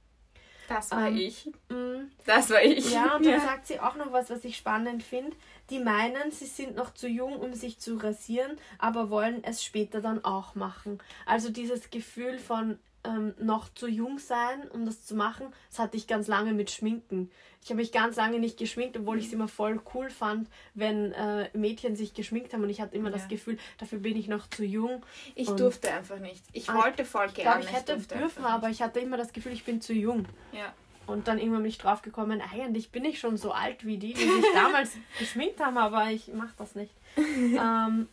Das 0.68 0.92
war 0.92 1.08
ähm, 1.08 1.18
ich. 1.18 1.50
Mm, 1.70 2.10
das 2.26 2.50
war 2.50 2.62
ich. 2.62 2.92
Ja, 2.92 3.16
und 3.16 3.26
dann 3.26 3.34
ja. 3.34 3.40
sagt 3.40 3.68
sie 3.68 3.80
auch 3.80 3.96
noch 3.96 4.12
was, 4.12 4.30
was 4.30 4.44
ich 4.46 4.58
spannend 4.58 5.04
finde. 5.04 5.36
Die 5.70 5.80
meinen, 5.80 6.32
sie 6.32 6.46
sind 6.46 6.76
noch 6.76 6.94
zu 6.94 7.08
jung, 7.08 7.36
um 7.38 7.54
sich 7.54 7.80
zu 7.80 7.98
rasieren, 7.98 8.58
aber 8.78 9.10
wollen 9.10 9.44
es 9.44 9.64
später 9.64 10.02
dann 10.02 10.24
auch 10.24 10.56
machen. 10.56 11.00
Also 11.26 11.50
dieses 11.50 11.90
Gefühl 11.90 12.38
von 12.38 12.80
ähm, 13.06 13.34
noch 13.40 13.74
zu 13.74 13.88
jung 13.88 14.20
sein, 14.20 14.68
um 14.72 14.86
das 14.86 15.06
zu 15.06 15.16
machen, 15.16 15.48
das 15.70 15.80
hatte 15.80 15.98
ich 15.98 16.08
ganz 16.08 16.28
lange 16.28 16.54
mit 16.54 16.72
Schminken. 16.72 17.32
Ich 17.62 17.70
habe 17.70 17.78
mich 17.78 17.92
ganz 17.92 18.16
lange 18.18 18.40
nicht 18.40 18.58
geschminkt, 18.58 18.96
obwohl 18.96 19.18
ich 19.18 19.28
es 19.28 19.34
immer 19.34 19.48
voll 19.48 19.82
cool 19.94 20.10
fand, 20.10 20.50
wenn 20.76 21.14
äh, 21.14 21.50
Mädchen 21.54 21.96
sich 21.96 22.14
geschminkt 22.14 22.54
haben 22.54 22.62
und 22.62 22.70
ich 22.70 22.80
hatte 22.80 22.96
immer 22.96 23.10
ja. 23.10 23.16
das 23.16 23.28
Gefühl, 23.28 23.58
dafür 23.80 24.00
bin 24.00 24.16
ich 24.16 24.28
noch 24.28 24.48
zu 24.48 24.64
jung. 24.64 25.04
Ich 25.34 25.50
durfte 25.50 25.92
einfach 25.92 26.20
nicht. 26.20 26.44
Ich 26.54 26.70
ah, 26.70 26.76
wollte 26.76 27.06
voll 27.06 27.30
gerne. 27.30 27.62
Ich, 27.62 27.68
glaub, 27.68 27.82
ich 27.82 27.90
hätte 27.90 27.98
dürfen, 28.20 28.46
aber 28.46 28.70
ich 28.70 28.82
hatte 28.84 29.00
immer 29.00 29.18
das 29.18 29.34
Gefühl, 29.34 29.54
ich 29.54 29.64
bin 29.64 29.82
zu 29.82 29.94
jung. 29.94 30.28
Ja. 30.52 30.74
Und 31.08 31.28
dann 31.28 31.38
irgendwann 31.38 31.62
bin 31.62 31.70
ich 31.70 31.78
drauf 31.78 32.02
gekommen, 32.02 32.42
eigentlich 32.42 32.92
bin 32.92 33.06
ich 33.06 33.20
schon 33.20 33.38
so 33.38 33.52
alt 33.52 33.86
wie 33.86 33.98
die, 33.98 34.14
die 34.14 34.30
sich 34.30 34.46
damals 34.54 34.98
geschminkt 35.20 35.60
haben, 35.60 35.78
aber 35.78 36.12
ich 36.12 36.28
mache 36.34 36.54
das 36.58 36.76
nicht. 36.76 36.94
ähm, 37.18 38.08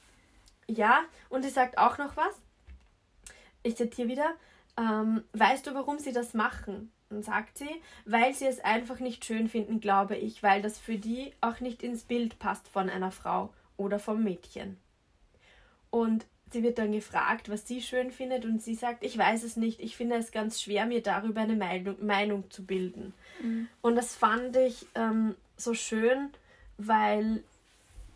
ja, 0.67 1.01
und 1.29 1.43
sie 1.43 1.51
sagt 1.51 1.79
auch 1.79 1.99
noch 1.99 2.17
was. 2.17 2.35
ich 3.63 3.77
zitiere 3.77 4.09
wieder, 4.09 4.35
ähm, 4.77 5.23
weißt 5.33 5.67
du, 5.67 5.75
warum 5.75 5.99
sie 5.99 6.13
das 6.13 6.35
machen? 6.35 6.93
Und 7.11 7.25
sagt 7.25 7.59
sie, 7.59 7.69
weil 8.07 8.33
sie 8.33 8.47
es 8.47 8.61
einfach 8.61 8.99
nicht 8.99 9.25
schön 9.25 9.49
finden, 9.49 9.81
glaube 9.81 10.17
ich, 10.17 10.43
weil 10.43 10.63
das 10.63 10.79
für 10.79 10.97
die 10.97 11.33
auch 11.43 11.61
nicht 11.61 11.83
ins 11.83 12.05
Bild 12.05 12.39
passt 12.39 12.69
von 12.69 12.89
einer 12.89 13.11
Frau 13.11 13.53
oder 13.77 13.99
vom 13.99 14.25
Mädchen. 14.25 14.79
Und 15.91 16.25
sie 16.53 16.63
wird 16.63 16.79
dann 16.79 16.93
gefragt, 16.93 17.51
was 17.51 17.67
sie 17.67 17.83
schön 17.83 18.11
findet, 18.11 18.45
und 18.45 18.63
sie 18.63 18.75
sagt, 18.75 19.05
ich 19.05 19.17
weiß 19.17 19.43
es 19.43 19.57
nicht, 19.57 19.81
ich 19.81 19.97
finde 19.97 20.17
es 20.17 20.33
ganz 20.33 20.61
schwer, 20.63 20.87
mir 20.87 21.03
darüber 21.03 21.43
eine 21.43 21.57
Meinung, 21.57 21.97
Meinung 22.05 22.51
zu 22.51 22.65
bilden. 22.65 23.13
Mhm. 23.43 23.69
Und 23.81 23.97
das 23.97 24.15
fand 24.15 24.57
ich 24.57 24.87
ähm, 24.95 25.35
so 25.57 25.75
schön, 25.75 26.31
weil, 26.79 27.43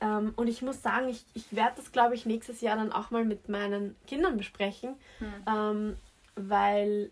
ähm, 0.00 0.32
und 0.36 0.48
ich 0.48 0.62
muss 0.62 0.82
sagen, 0.82 1.08
ich, 1.08 1.25
ich 1.34 1.54
werde 1.54 1.76
das, 1.76 1.92
glaube 1.92 2.14
ich, 2.14 2.26
nächstes 2.26 2.60
Jahr 2.60 2.76
dann 2.76 2.92
auch 2.92 3.10
mal 3.10 3.25
mit 3.25 3.48
meinen 3.48 3.96
Kindern 4.06 4.36
besprechen, 4.36 4.94
mhm. 5.20 5.34
ähm, 5.46 5.96
weil 6.37 7.11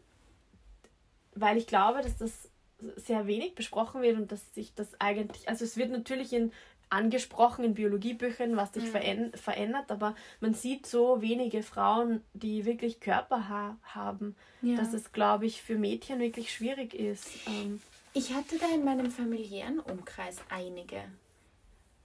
weil 1.35 1.57
ich 1.57 1.66
glaube, 1.66 2.00
dass 2.00 2.16
das 2.16 2.49
sehr 2.97 3.26
wenig 3.26 3.54
besprochen 3.54 4.02
wird 4.02 4.16
und 4.16 4.31
dass 4.31 4.54
sich 4.54 4.75
das 4.75 4.88
eigentlich, 5.00 5.49
also 5.49 5.64
es 5.64 5.76
wird 5.76 5.90
natürlich 5.90 6.33
in 6.33 6.52
angesprochen 6.90 7.64
in 7.64 7.75
Biologiebüchern, 7.75 8.57
was 8.57 8.73
sich 8.73 8.93
mhm. 8.93 9.33
verändert, 9.35 9.90
aber 9.90 10.14
man 10.40 10.54
sieht 10.54 10.87
so 10.87 11.21
wenige 11.21 11.62
Frauen, 11.62 12.23
die 12.35 12.64
wirklich 12.64 13.00
Körper 13.00 13.49
ha 13.49 13.76
haben, 13.83 14.37
ja. 14.62 14.76
dass 14.76 14.93
es, 14.93 15.12
glaube 15.12 15.47
ich, 15.47 15.61
für 15.61 15.76
Mädchen 15.76 16.21
wirklich 16.21 16.52
schwierig 16.52 16.95
ist. 16.95 17.28
Ähm 17.47 17.81
ich 18.12 18.33
hatte 18.33 18.59
da 18.59 18.66
in 18.73 18.85
meinem 18.85 19.11
familiären 19.11 19.81
Umkreis 19.81 20.37
einige. 20.50 21.02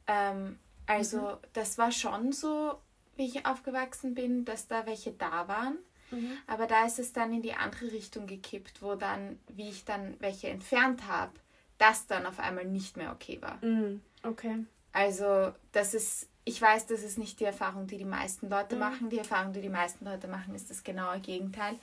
Ähm, 0.08 0.58
also 0.88 1.20
mhm. 1.20 1.38
das 1.54 1.78
war 1.78 1.92
schon 1.92 2.32
so, 2.32 2.76
wie 3.16 3.26
ich 3.28 3.46
aufgewachsen 3.46 4.16
bin, 4.16 4.44
dass 4.44 4.68
da 4.68 4.88
welche 4.88 5.12
da 5.12 5.48
waren. 5.48 5.78
Mhm. 6.12 6.38
Aber 6.48 6.68
da 6.68 6.86
ist 6.86 7.00
es 7.00 7.14
dann 7.14 7.34
in 7.34 7.42
die 7.42 7.54
andere 7.54 7.92
Richtung 7.92 8.28
gekippt, 8.28 8.82
wo 8.82 8.96
dann, 8.96 9.40
wie 9.50 9.70
ich 9.70 9.86
dann 9.86 10.16
welche 10.20 10.50
entfernt 10.50 11.08
habe, 11.08 11.32
das 11.78 12.08
dann 12.08 12.26
auf 12.26 12.40
einmal 12.40 12.66
nicht 12.66 12.98
mehr 12.98 13.12
okay 13.12 13.40
war. 13.42 13.64
Mhm. 13.64 14.02
Okay. 14.24 14.66
Also, 14.92 15.54
das 15.72 15.94
ist, 15.94 16.28
ich 16.46 16.62
weiß, 16.62 16.88
das 16.88 17.04
ist 17.04 17.18
nicht 17.18 17.40
die 17.40 17.46
Erfahrung, 17.46 17.88
die 17.88 17.98
die 17.98 18.06
meisten 18.06 18.50
Leute 18.50 18.76
mhm. 18.76 18.82
machen. 18.82 19.10
Die 19.10 19.20
Erfahrung, 19.20 19.54
die 19.54 19.62
die 19.62 19.70
meisten 19.70 20.06
Leute 20.06 20.28
machen, 20.28 20.56
ist 20.56 20.70
das 20.70 20.84
genaue 20.84 21.20
Gegenteil. 21.20 21.76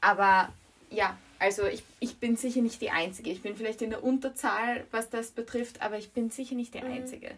Aber 0.00 0.52
ja, 0.90 1.16
also 1.38 1.64
ich, 1.66 1.82
ich 2.00 2.18
bin 2.18 2.36
sicher 2.36 2.62
nicht 2.62 2.80
die 2.80 2.90
Einzige. 2.90 3.30
Ich 3.30 3.42
bin 3.42 3.56
vielleicht 3.56 3.82
in 3.82 3.90
der 3.90 4.04
Unterzahl, 4.04 4.84
was 4.90 5.10
das 5.10 5.30
betrifft, 5.30 5.82
aber 5.82 5.98
ich 5.98 6.12
bin 6.12 6.30
sicher 6.30 6.54
nicht 6.54 6.74
die 6.74 6.80
mhm. 6.80 6.92
Einzige. 6.92 7.32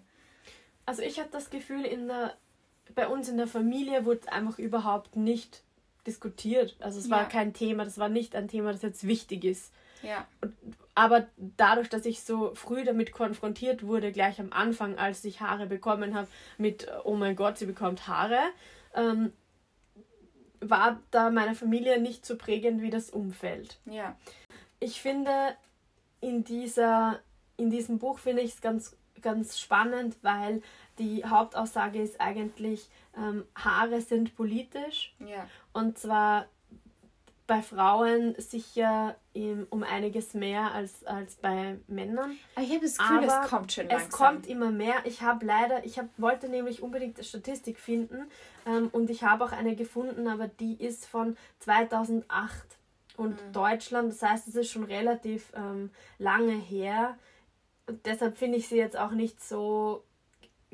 Also 0.86 1.02
ich 1.02 1.18
hatte 1.18 1.30
das 1.32 1.50
Gefühl, 1.50 1.84
in 1.84 2.08
der, 2.08 2.34
bei 2.94 3.08
uns 3.08 3.28
in 3.28 3.36
der 3.36 3.46
Familie 3.46 4.04
wurde 4.04 4.30
einfach 4.32 4.58
überhaupt 4.58 5.16
nicht 5.16 5.62
diskutiert. 6.08 6.76
Also 6.80 6.98
es 6.98 7.08
ja. 7.08 7.16
war 7.16 7.28
kein 7.28 7.52
Thema, 7.52 7.84
das 7.84 7.98
war 7.98 8.08
nicht 8.08 8.34
ein 8.34 8.48
Thema, 8.48 8.72
das 8.72 8.82
jetzt 8.82 9.06
wichtig 9.06 9.44
ist. 9.44 9.72
Ja. 10.02 10.26
Und, 10.40 10.54
aber 10.94 11.28
dadurch, 11.36 11.88
dass 11.88 12.06
ich 12.06 12.22
so 12.22 12.54
früh 12.54 12.84
damit 12.84 13.12
konfrontiert 13.12 13.84
wurde, 13.84 14.10
gleich 14.10 14.40
am 14.40 14.52
Anfang, 14.52 14.98
als 14.98 15.24
ich 15.24 15.40
Haare 15.40 15.66
bekommen 15.66 16.14
habe, 16.14 16.26
mit, 16.56 16.88
oh 17.04 17.14
mein 17.14 17.36
Gott, 17.36 17.58
sie 17.58 17.66
bekommt 17.66 18.08
Haare, 18.08 18.40
ähm, 18.94 19.32
war 20.60 21.00
da 21.12 21.30
meine 21.30 21.54
Familie 21.54 22.00
nicht 22.00 22.26
so 22.26 22.36
prägend 22.36 22.82
wie 22.82 22.90
das 22.90 23.10
Umfeld. 23.10 23.78
Ja. 23.84 24.16
Ich 24.80 25.00
finde, 25.00 25.30
in, 26.20 26.42
dieser, 26.42 27.20
in 27.56 27.70
diesem 27.70 27.98
Buch 27.98 28.18
finde 28.18 28.42
ich 28.42 28.54
es 28.54 28.60
ganz, 28.60 28.96
ganz 29.22 29.58
spannend, 29.58 30.16
weil 30.22 30.62
die 30.98 31.24
Hauptaussage 31.24 32.00
ist 32.00 32.20
eigentlich, 32.20 32.88
ähm, 33.16 33.44
Haare 33.54 34.00
sind 34.00 34.36
politisch. 34.36 35.14
Ja. 35.20 35.46
Und 35.72 35.98
zwar 35.98 36.46
bei 37.48 37.62
Frauen 37.62 38.34
sicher 38.36 39.16
im, 39.32 39.66
um 39.70 39.82
einiges 39.82 40.34
mehr 40.34 40.72
als, 40.72 41.02
als 41.06 41.36
bei 41.36 41.78
Männern. 41.86 42.36
Aber 42.54 42.64
ich 42.64 42.70
habe 42.70 42.82
das 42.82 42.98
Gefühl, 42.98 43.16
Aber 43.16 43.42
es 43.42 43.50
kommt 43.50 43.72
schon 43.72 43.88
langsam. 43.88 44.08
Es 44.08 44.14
kommt 44.14 44.46
immer 44.46 44.70
mehr. 44.70 44.96
Ich 45.04 45.22
habe 45.22 45.46
leider, 45.46 45.84
ich 45.84 45.98
hab, 45.98 46.06
wollte 46.18 46.50
nämlich 46.50 46.82
unbedingt 46.82 47.16
eine 47.16 47.24
Statistik 47.24 47.80
finden 47.80 48.30
ähm, 48.66 48.88
und 48.92 49.08
ich 49.08 49.24
habe 49.24 49.44
auch 49.44 49.52
eine 49.52 49.76
gefunden, 49.76 50.28
aber 50.28 50.46
die 50.46 50.74
ist 50.74 51.06
von 51.06 51.38
2008 51.60 52.78
und 53.16 53.30
mhm. 53.30 53.52
Deutschland. 53.52 54.12
Das 54.12 54.22
heißt, 54.22 54.46
es 54.48 54.54
ist 54.54 54.70
schon 54.70 54.84
relativ 54.84 55.50
ähm, 55.56 55.90
lange 56.18 56.52
her. 56.52 57.16
Und 57.88 58.04
deshalb 58.06 58.36
finde 58.36 58.58
ich 58.58 58.68
sie 58.68 58.76
jetzt 58.76 58.98
auch 58.98 59.12
nicht 59.12 59.42
so 59.42 60.04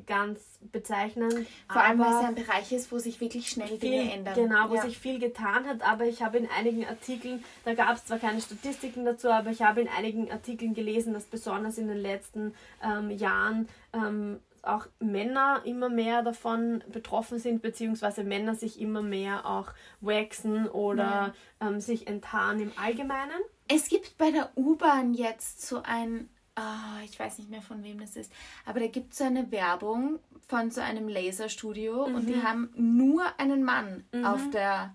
ganz 0.07 0.59
bezeichnend. 0.73 1.47
Vor 1.71 1.83
allem, 1.83 1.99
weil 2.01 2.09
es 2.09 2.25
ein 2.25 2.35
Bereich 2.35 2.73
ist, 2.73 2.91
wo 2.91 2.99
sich 2.99 3.21
wirklich 3.21 3.49
schnell 3.49 3.69
viel, 3.69 3.79
Dinge 3.79 4.13
ändern. 4.13 4.35
Genau, 4.35 4.69
wo 4.71 4.75
ja. 4.75 4.83
sich 4.83 4.99
viel 4.99 5.19
getan 5.19 5.67
hat, 5.67 5.83
aber 5.83 6.05
ich 6.05 6.23
habe 6.23 6.39
in 6.39 6.49
einigen 6.51 6.85
Artikeln, 6.85 7.45
da 7.65 7.75
gab 7.75 7.97
es 7.97 8.05
zwar 8.05 8.19
keine 8.19 8.41
Statistiken 8.41 9.05
dazu, 9.05 9.31
aber 9.31 9.51
ich 9.51 9.63
habe 9.63 9.81
in 9.81 9.89
einigen 9.89 10.31
Artikeln 10.31 10.75
gelesen, 10.75 11.15
dass 11.15 11.25
besonders 11.25 11.79
in 11.79 11.87
den 11.87 11.99
letzten 11.99 12.55
ähm, 12.83 13.11
Jahren 13.11 13.69
ähm, 13.93 14.41
auch 14.63 14.87
Männer 14.99 15.63
immer 15.65 15.89
mehr 15.91 16.23
davon 16.23 16.83
betroffen 16.91 17.39
sind, 17.39 17.63
beziehungsweise 17.63 18.25
Männer 18.25 18.55
sich 18.55 18.81
immer 18.81 19.03
mehr 19.03 19.47
auch 19.47 19.69
waxen 20.01 20.69
oder 20.69 21.35
ja. 21.61 21.69
ähm, 21.69 21.81
sich 21.81 22.07
enthaaren 22.09 22.61
im 22.61 22.73
Allgemeinen. 22.77 23.41
Es 23.69 23.89
gibt 23.89 24.19
bei 24.19 24.31
der 24.31 24.51
U-Bahn 24.57 25.15
jetzt 25.15 25.67
so 25.67 25.83
ein 25.85 26.29
ah, 26.57 27.01
ich 27.05 27.19
weiß 27.19 27.39
nicht 27.39 27.51
mehr 27.51 27.63
von 27.63 27.83
wem 27.83 28.01
das 28.01 28.17
ist, 28.17 28.33
aber 28.65 28.81
da 28.81 28.87
gibt 28.87 29.13
es 29.13 29.19
so 29.19 29.25
eine 29.25 29.51
Werbung 29.51 30.19
von 30.47 30.71
so 30.71 30.81
einem 30.81 31.09
Laserstudio 31.09 32.09
mhm. 32.09 32.15
und 32.15 32.27
die 32.27 32.37
mhm. 32.37 32.43
haben 32.43 32.71
nur 32.77 33.25
einen 33.39 33.65
Mann 33.65 34.05
mhm. 34.13 34.25
auf 34.25 34.51
der 34.51 34.95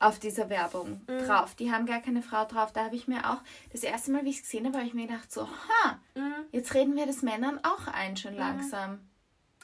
auf 0.00 0.18
dieser 0.18 0.48
Werbung 0.48 1.02
mhm. 1.06 1.26
drauf. 1.26 1.54
Die 1.54 1.70
haben 1.70 1.84
gar 1.84 2.00
keine 2.00 2.22
Frau 2.22 2.46
drauf. 2.46 2.72
Da 2.72 2.86
habe 2.86 2.96
ich 2.96 3.06
mir 3.06 3.30
auch 3.30 3.42
das 3.70 3.82
erste 3.82 4.10
Mal, 4.10 4.24
wie 4.24 4.30
ich 4.30 4.36
es 4.36 4.42
gesehen 4.42 4.64
habe, 4.64 4.78
habe 4.78 4.86
ich 4.86 4.94
mir 4.94 5.06
gedacht 5.06 5.30
so, 5.30 5.46
ha, 5.46 6.00
mhm. 6.14 6.46
jetzt 6.52 6.72
reden 6.72 6.96
wir 6.96 7.04
das 7.04 7.20
Männern 7.20 7.60
auch 7.62 7.86
ein 7.86 8.16
schon 8.16 8.34
langsam. 8.34 9.00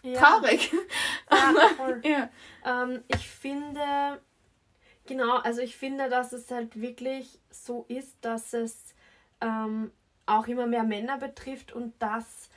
Ja. 0.02 0.20
Traurig. 0.20 0.72
Ja, 1.30 1.96
ja. 2.04 2.30
Ähm, 2.64 3.02
ich 3.08 3.26
finde, 3.28 4.20
genau, 5.06 5.38
also 5.38 5.62
ich 5.62 5.76
finde, 5.76 6.10
dass 6.10 6.32
es 6.32 6.50
halt 6.50 6.80
wirklich 6.80 7.40
so 7.50 7.86
ist, 7.88 8.16
dass 8.20 8.52
es 8.52 8.94
ähm, 9.40 9.90
auch 10.26 10.46
immer 10.48 10.66
mehr 10.66 10.82
Männer 10.82 11.18
betrifft 11.18 11.72
und 11.72 11.94
dass 12.00 12.50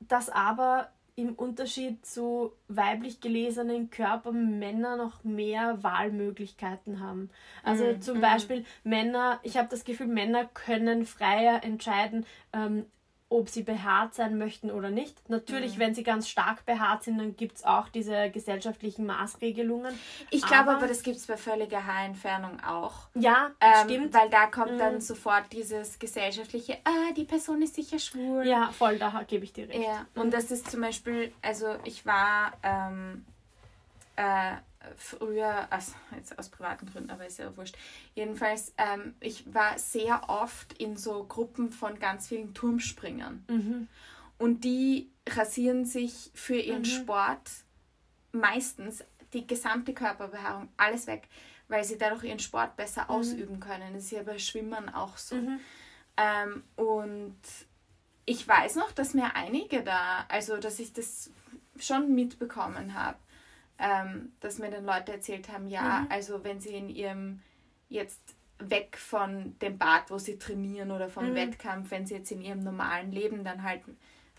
das 0.00 0.28
aber 0.28 0.90
im 1.18 1.34
Unterschied 1.34 2.06
zu 2.06 2.52
weiblich 2.68 3.20
gelesenen 3.20 3.90
Körpern 3.90 4.60
Männer 4.60 4.96
noch 4.96 5.24
mehr 5.24 5.82
Wahlmöglichkeiten 5.82 7.00
haben. 7.00 7.30
Also 7.64 7.86
mm, 7.86 8.00
zum 8.00 8.18
mm. 8.18 8.20
Beispiel 8.20 8.64
Männer, 8.84 9.40
ich 9.42 9.56
habe 9.56 9.66
das 9.68 9.84
Gefühl, 9.84 10.06
Männer 10.06 10.44
können 10.44 11.04
freier 11.04 11.64
entscheiden, 11.64 12.24
ähm, 12.52 12.86
ob 13.30 13.48
sie 13.50 13.62
behaart 13.62 14.14
sein 14.14 14.38
möchten 14.38 14.70
oder 14.70 14.90
nicht. 14.90 15.28
Natürlich, 15.28 15.76
mhm. 15.76 15.80
wenn 15.80 15.94
sie 15.94 16.02
ganz 16.02 16.28
stark 16.28 16.64
behaart 16.64 17.04
sind, 17.04 17.18
dann 17.18 17.36
gibt 17.36 17.58
es 17.58 17.64
auch 17.64 17.88
diese 17.88 18.30
gesellschaftlichen 18.30 19.04
Maßregelungen. 19.04 19.98
Ich 20.30 20.46
glaube 20.46 20.70
aber, 20.70 20.86
das 20.86 21.02
gibt 21.02 21.18
es 21.18 21.26
bei 21.26 21.36
völliger 21.36 21.84
Haarentfernung 21.84 22.60
auch. 22.60 23.08
Ja, 23.14 23.50
ähm, 23.60 23.72
stimmt. 23.84 24.14
Weil 24.14 24.30
da 24.30 24.46
kommt 24.46 24.72
mhm. 24.72 24.78
dann 24.78 25.00
sofort 25.00 25.52
dieses 25.52 25.98
gesellschaftliche, 25.98 26.78
ah, 26.84 27.12
die 27.16 27.24
Person 27.24 27.60
ist 27.60 27.74
sicher 27.74 27.98
schwul. 27.98 28.46
Ja, 28.46 28.70
voll, 28.72 28.98
da 28.98 29.22
gebe 29.26 29.44
ich 29.44 29.52
dir 29.52 29.68
recht. 29.68 29.82
Ja, 29.82 30.06
und 30.14 30.28
mhm. 30.28 30.30
das 30.30 30.50
ist 30.50 30.70
zum 30.70 30.80
Beispiel, 30.80 31.32
also 31.42 31.76
ich 31.84 32.06
war 32.06 32.52
ähm, 32.62 33.26
äh, 34.16 34.56
früher, 34.96 35.70
also 35.70 35.92
jetzt 36.14 36.38
aus 36.38 36.48
privaten 36.48 36.86
Gründen, 36.86 37.10
aber 37.10 37.26
ist 37.26 37.38
ja 37.38 37.56
wurscht. 37.56 37.76
Jedenfalls, 38.14 38.72
ähm, 38.78 39.14
ich 39.20 39.52
war 39.52 39.78
sehr 39.78 40.28
oft 40.28 40.72
in 40.74 40.96
so 40.96 41.24
Gruppen 41.24 41.72
von 41.72 41.98
ganz 41.98 42.28
vielen 42.28 42.54
Turmspringern. 42.54 43.44
Mhm. 43.48 43.88
Und 44.38 44.64
die 44.64 45.10
rasieren 45.28 45.84
sich 45.84 46.30
für 46.34 46.56
ihren 46.56 46.82
mhm. 46.82 46.86
Sport 46.86 47.50
meistens 48.32 49.04
die 49.32 49.46
gesamte 49.46 49.92
Körperbehaarung, 49.92 50.68
alles 50.76 51.06
weg, 51.06 51.28
weil 51.66 51.84
sie 51.84 51.98
dadurch 51.98 52.24
ihren 52.24 52.38
Sport 52.38 52.76
besser 52.76 53.04
mhm. 53.04 53.10
ausüben 53.10 53.60
können. 53.60 53.94
Das 53.94 54.04
ist 54.04 54.12
ja 54.12 54.22
bei 54.22 54.38
Schwimmern 54.38 54.88
auch 54.88 55.16
so. 55.16 55.34
Mhm. 55.36 55.60
Ähm, 56.16 56.62
und 56.76 57.36
ich 58.24 58.46
weiß 58.46 58.76
noch, 58.76 58.92
dass 58.92 59.14
mir 59.14 59.34
einige 59.34 59.82
da, 59.82 60.24
also 60.28 60.58
dass 60.58 60.78
ich 60.78 60.92
das 60.92 61.30
schon 61.78 62.14
mitbekommen 62.14 62.94
habe, 62.94 63.18
ähm, 63.78 64.32
dass 64.40 64.58
mir 64.58 64.70
dann 64.70 64.84
Leute 64.84 65.12
erzählt 65.12 65.48
haben, 65.50 65.68
ja, 65.68 66.00
mhm. 66.00 66.06
also 66.10 66.44
wenn 66.44 66.60
sie 66.60 66.74
in 66.74 66.88
ihrem 66.88 67.40
jetzt 67.88 68.34
weg 68.58 68.96
von 68.98 69.56
dem 69.60 69.78
Bad, 69.78 70.10
wo 70.10 70.18
sie 70.18 70.38
trainieren 70.38 70.90
oder 70.90 71.08
vom 71.08 71.30
mhm. 71.30 71.34
Wettkampf, 71.36 71.90
wenn 71.90 72.06
sie 72.06 72.16
jetzt 72.16 72.32
in 72.32 72.40
ihrem 72.40 72.60
normalen 72.60 73.12
Leben 73.12 73.44
dann 73.44 73.62
halt 73.62 73.82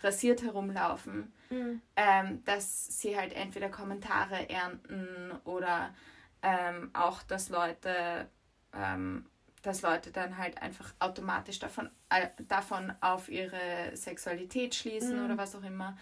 rasiert 0.03 0.43
herumlaufen, 0.43 1.34
mhm. 1.50 1.81
ähm, 1.96 2.43
dass 2.46 3.00
sie 3.00 3.17
halt 3.17 3.34
entweder 3.34 3.69
Kommentare 3.69 4.50
ernten 4.50 5.31
oder 5.43 5.93
ähm, 6.41 6.89
auch, 6.93 7.24
dass 7.24 7.50
Leute, 7.50 8.27
ähm, 8.74 9.25
dass 9.62 9.81
Leute 9.81 10.12
dann 10.12 10.38
halt 10.38 10.62
einfach 10.62 10.93
automatisch 11.00 11.60
davon, 11.60 11.89
äh, 12.10 12.27
davon 12.48 12.93
auf 13.01 13.29
ihre 13.29 13.91
Sexualität 13.93 14.75
schließen 14.75 15.17
mhm. 15.17 15.25
oder 15.25 15.38
was 15.38 15.55
auch 15.55 15.63
immer. 15.63 15.98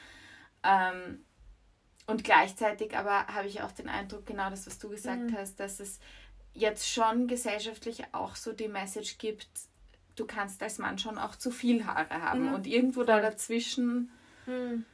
Ähm, 0.64 1.24
und 2.08 2.24
gleichzeitig 2.24 2.98
aber 2.98 3.28
habe 3.28 3.48
ich 3.48 3.62
auch 3.62 3.72
den 3.72 3.90
Eindruck, 3.90 4.26
genau 4.26 4.50
das, 4.50 4.66
was 4.66 4.80
du 4.80 4.90
gesagt 4.90 5.32
mhm. 5.32 5.38
hast, 5.38 5.60
dass 5.60 5.80
es 5.80 6.00
jetzt 6.54 6.90
schon 6.90 7.28
gesellschaftlich 7.28 8.04
auch 8.14 8.36
so 8.36 8.52
die 8.52 8.68
Message 8.68 9.18
gibt, 9.18 9.48
du 10.16 10.26
kannst 10.26 10.62
als 10.64 10.80
Mann 10.80 10.98
schon 10.98 11.18
auch 11.18 11.36
zu 11.36 11.52
viel 11.52 11.86
Haare 11.86 12.22
haben. 12.22 12.48
Mhm. 12.48 12.54
Und 12.54 12.68
irgendwo 12.68 13.04
da 13.04 13.22
dazwischen, 13.22 14.10
mhm. 14.46 14.86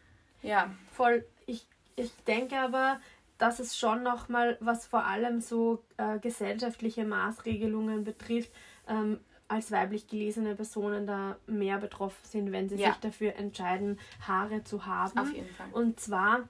ja. 0.41 0.71
Voll. 0.91 1.25
Ich, 1.45 1.65
ich 1.95 2.11
denke 2.27 2.57
aber, 2.59 2.99
dass 3.37 3.59
es 3.59 3.77
schon 3.77 4.03
nochmal, 4.03 4.57
was 4.59 4.85
vor 4.85 5.05
allem 5.05 5.41
so 5.41 5.83
äh, 5.97 6.19
gesellschaftliche 6.19 7.05
Maßregelungen 7.05 8.03
betrifft, 8.03 8.51
ähm, 8.87 9.19
als 9.47 9.71
weiblich 9.71 10.07
gelesene 10.07 10.55
Personen 10.55 11.05
da 11.05 11.37
mehr 11.47 11.77
betroffen 11.77 12.25
sind, 12.25 12.51
wenn 12.51 12.69
sie 12.69 12.75
ja. 12.75 12.89
sich 12.89 12.97
dafür 12.97 13.35
entscheiden, 13.35 13.99
Haare 14.27 14.63
zu 14.63 14.85
haben. 14.85 15.17
Auf 15.19 15.33
jeden 15.33 15.49
Fall. 15.49 15.67
Und 15.71 15.99
zwar, 15.99 16.47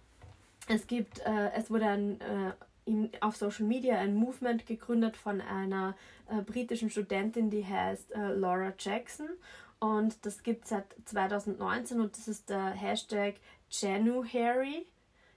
es 0.67 0.88
gibt, 0.88 1.20
äh, 1.20 1.51
es 1.55 1.70
wurde 1.70 1.88
ein, 1.88 2.22
äh, 2.22 2.53
in, 2.86 3.10
auf 3.22 3.36
Social 3.36 3.65
Media 3.65 3.98
ein 3.98 4.15
Movement 4.15 4.65
gegründet 4.65 5.17
von 5.17 5.41
einer 5.41 5.96
äh, 6.29 6.41
britischen 6.41 6.89
Studentin, 6.89 7.50
die 7.50 7.65
heißt 7.65 8.13
äh, 8.13 8.34
Laura 8.34 8.74
Jackson. 8.77 9.29
Und 9.79 10.25
das 10.25 10.43
gibt 10.43 10.63
es 10.63 10.70
seit 10.70 10.86
2019 11.05 12.00
und 12.00 12.17
das 12.17 12.27
ist 12.27 12.50
der 12.50 12.70
Hashtag 12.70 13.36
January. 13.70 14.86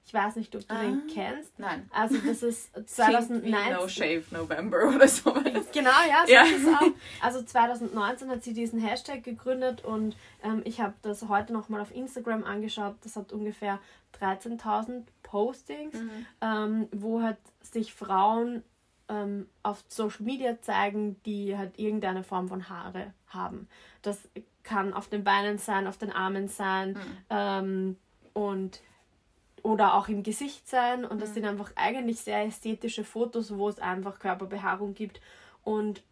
Ich 0.06 0.14
weiß 0.14 0.36
nicht, 0.36 0.54
ob 0.54 0.68
du 0.68 0.72
ah, 0.72 0.82
den 0.82 1.08
kennst. 1.12 1.58
Nein. 1.58 1.90
Also 1.92 2.18
das 2.18 2.44
ist 2.44 2.70
2019. 2.88 3.72
no 3.72 3.88
Shave 3.88 4.22
November 4.30 4.88
oder 4.94 5.08
so. 5.08 5.32
genau, 5.32 5.90
ja, 6.08 6.24
so 6.24 6.32
ja. 6.32 6.42
ist 6.44 6.62
es 6.62 6.68
auch. 6.68 6.82
Also 7.20 7.42
2019 7.42 8.30
hat 8.30 8.44
sie 8.44 8.52
diesen 8.52 8.78
Hashtag 8.78 9.24
gegründet 9.24 9.84
und 9.84 10.16
ähm, 10.44 10.62
ich 10.64 10.80
habe 10.80 10.94
das 11.02 11.28
heute 11.28 11.52
nochmal 11.52 11.80
auf 11.80 11.92
Instagram 11.92 12.44
angeschaut. 12.44 12.94
Das 13.02 13.16
hat 13.16 13.32
ungefähr 13.32 13.80
13.000 14.20 15.02
Postings, 15.26 15.94
mhm. 15.94 16.26
ähm, 16.40 16.88
wo 16.92 17.20
halt 17.20 17.38
sich 17.60 17.92
Frauen 17.92 18.62
ähm, 19.08 19.48
auf 19.62 19.84
Social 19.88 20.24
Media 20.24 20.60
zeigen, 20.60 21.20
die 21.24 21.56
halt 21.56 21.78
irgendeine 21.78 22.22
Form 22.22 22.48
von 22.48 22.68
Haare 22.68 23.12
haben. 23.28 23.68
Das 24.02 24.28
kann 24.62 24.94
auf 24.94 25.08
den 25.08 25.24
Beinen 25.24 25.58
sein, 25.58 25.86
auf 25.86 25.98
den 25.98 26.12
Armen 26.12 26.48
sein 26.48 26.90
mhm. 26.90 26.96
ähm, 27.30 27.96
und 28.32 28.80
oder 29.62 29.94
auch 29.94 30.08
im 30.08 30.22
Gesicht 30.22 30.68
sein. 30.68 31.04
Und 31.04 31.20
das 31.20 31.30
mhm. 31.30 31.34
sind 31.34 31.44
einfach 31.46 31.72
eigentlich 31.74 32.20
sehr 32.20 32.44
ästhetische 32.44 33.04
Fotos, 33.04 33.56
wo 33.56 33.68
es 33.68 33.80
einfach 33.80 34.20
Körperbehaarung 34.20 34.94
gibt. 34.94 35.20
Und 35.64 36.02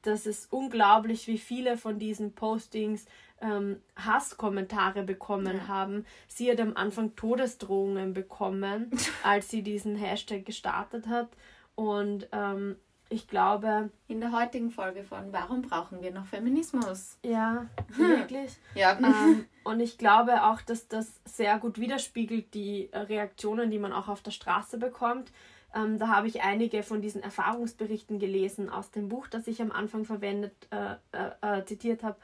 das 0.00 0.26
ist 0.26 0.50
unglaublich, 0.52 1.26
wie 1.26 1.38
viele 1.38 1.76
von 1.76 1.98
diesen 1.98 2.32
Postings 2.32 3.04
ähm, 3.42 3.80
Hasskommentare 3.96 5.02
bekommen 5.02 5.56
ja. 5.56 5.68
haben. 5.68 6.06
Sie 6.28 6.50
hat 6.50 6.60
am 6.60 6.76
Anfang 6.76 7.14
Todesdrohungen 7.16 8.14
bekommen, 8.14 8.90
als 9.22 9.50
sie 9.50 9.62
diesen 9.62 9.96
Hashtag 9.96 10.46
gestartet 10.46 11.08
hat. 11.08 11.28
Und 11.74 12.28
ähm, 12.32 12.76
ich 13.12 13.28
glaube. 13.28 13.90
In 14.08 14.20
der 14.20 14.32
heutigen 14.32 14.70
Folge 14.70 15.04
von 15.04 15.32
Warum 15.32 15.62
brauchen 15.62 16.02
wir 16.02 16.12
noch 16.12 16.26
Feminismus? 16.26 17.18
Ja, 17.22 17.66
wirklich. 17.88 18.56
ja. 18.74 18.98
Ähm, 18.98 19.44
und 19.64 19.80
ich 19.80 19.98
glaube 19.98 20.44
auch, 20.44 20.62
dass 20.62 20.88
das 20.88 21.20
sehr 21.24 21.58
gut 21.58 21.78
widerspiegelt 21.78 22.54
die 22.54 22.88
Reaktionen, 22.92 23.70
die 23.70 23.78
man 23.78 23.92
auch 23.92 24.08
auf 24.08 24.22
der 24.22 24.30
Straße 24.30 24.78
bekommt. 24.78 25.30
Ähm, 25.74 25.98
da 25.98 26.08
habe 26.08 26.26
ich 26.26 26.42
einige 26.42 26.82
von 26.82 27.00
diesen 27.00 27.22
Erfahrungsberichten 27.22 28.18
gelesen 28.18 28.68
aus 28.68 28.90
dem 28.90 29.08
Buch, 29.08 29.26
das 29.26 29.46
ich 29.46 29.60
am 29.62 29.72
Anfang 29.72 30.04
verwendet, 30.04 30.52
äh, 30.70 30.94
äh, 31.12 31.58
äh 31.60 31.64
zitiert 31.64 32.02
habe. 32.02 32.16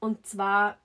Und 0.00 0.26
zwar 0.26 0.76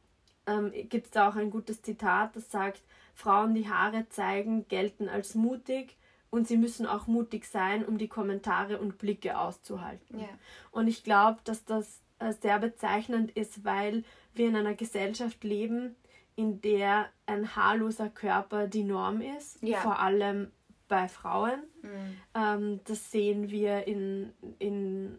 ähm, 0.45 0.71
gibt 0.89 1.05
es 1.05 1.11
da 1.11 1.29
auch 1.29 1.35
ein 1.35 1.49
gutes 1.49 1.81
Zitat, 1.81 2.35
das 2.35 2.51
sagt, 2.51 2.81
Frauen, 3.13 3.55
die 3.55 3.69
Haare 3.69 4.07
zeigen, 4.09 4.67
gelten 4.67 5.09
als 5.09 5.35
mutig 5.35 5.97
und 6.29 6.47
sie 6.47 6.57
müssen 6.57 6.85
auch 6.85 7.07
mutig 7.07 7.45
sein, 7.47 7.85
um 7.85 7.97
die 7.97 8.09
Kommentare 8.09 8.77
und 8.77 8.97
Blicke 8.97 9.39
auszuhalten. 9.39 10.19
Ja. 10.19 10.27
Und 10.71 10.87
ich 10.87 11.03
glaube, 11.03 11.39
dass 11.45 11.63
das 11.63 12.01
äh, 12.19 12.33
sehr 12.33 12.59
bezeichnend 12.59 13.31
ist, 13.31 13.63
weil 13.63 14.03
wir 14.33 14.49
in 14.49 14.55
einer 14.55 14.75
Gesellschaft 14.75 15.43
leben, 15.43 15.95
in 16.35 16.59
der 16.59 17.07
ein 17.25 17.55
haarloser 17.55 18.09
Körper 18.09 18.67
die 18.67 18.83
Norm 18.83 19.21
ist, 19.21 19.63
ja. 19.63 19.79
vor 19.79 19.99
allem 19.99 20.51
bei 20.89 21.07
Frauen. 21.07 21.63
Mhm. 21.81 22.17
Ähm, 22.35 22.79
das 22.83 23.11
sehen 23.11 23.49
wir 23.49 23.87
in, 23.87 24.33
in 24.59 25.17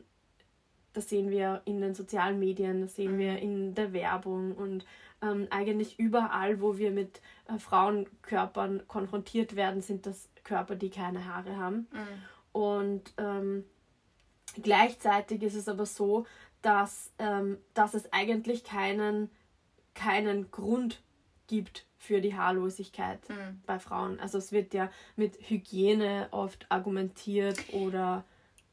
das 0.96 1.10
sehen 1.10 1.30
wir 1.30 1.60
in 1.66 1.80
den 1.80 1.94
sozialen 1.94 2.38
Medien, 2.38 2.80
das 2.80 2.96
sehen 2.96 3.14
mhm. 3.14 3.18
wir 3.18 3.38
in 3.38 3.74
der 3.74 3.92
Werbung 3.92 4.52
und 4.52 4.86
ähm, 5.22 5.46
eigentlich 5.50 5.98
überall, 5.98 6.60
wo 6.60 6.78
wir 6.78 6.90
mit 6.90 7.20
äh, 7.48 7.58
Frauenkörpern 7.58 8.86
konfrontiert 8.88 9.56
werden, 9.56 9.82
sind 9.82 10.06
das 10.06 10.28
Körper, 10.42 10.74
die 10.74 10.90
keine 10.90 11.26
Haare 11.26 11.56
haben. 11.56 11.88
Mhm. 11.92 12.22
Und 12.52 13.14
ähm, 13.18 13.64
gleichzeitig 14.62 15.42
ist 15.42 15.54
es 15.54 15.68
aber 15.68 15.84
so, 15.84 16.26
dass, 16.62 17.12
ähm, 17.18 17.58
dass 17.74 17.94
es 17.94 18.12
eigentlich 18.12 18.64
keinen, 18.64 19.30
keinen 19.94 20.50
Grund 20.50 21.02
gibt 21.46 21.86
für 21.98 22.20
die 22.20 22.34
Haarlosigkeit 22.34 23.28
mhm. 23.28 23.60
bei 23.66 23.78
Frauen. 23.78 24.18
Also 24.20 24.38
es 24.38 24.52
wird 24.52 24.72
ja 24.72 24.90
mit 25.14 25.36
Hygiene 25.48 26.28
oft 26.30 26.66
argumentiert 26.70 27.58
oder 27.72 28.24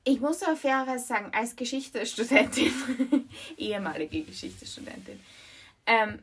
ich 0.03 0.19
muss 0.19 0.43
aber 0.43 0.55
fairerweise 0.55 1.05
sagen, 1.05 1.31
als 1.33 1.55
Geschichtsstudentin, 1.55 2.73
ehemalige 3.57 4.23
Geschichtsstudentin, 4.23 5.19
ähm, 5.85 6.19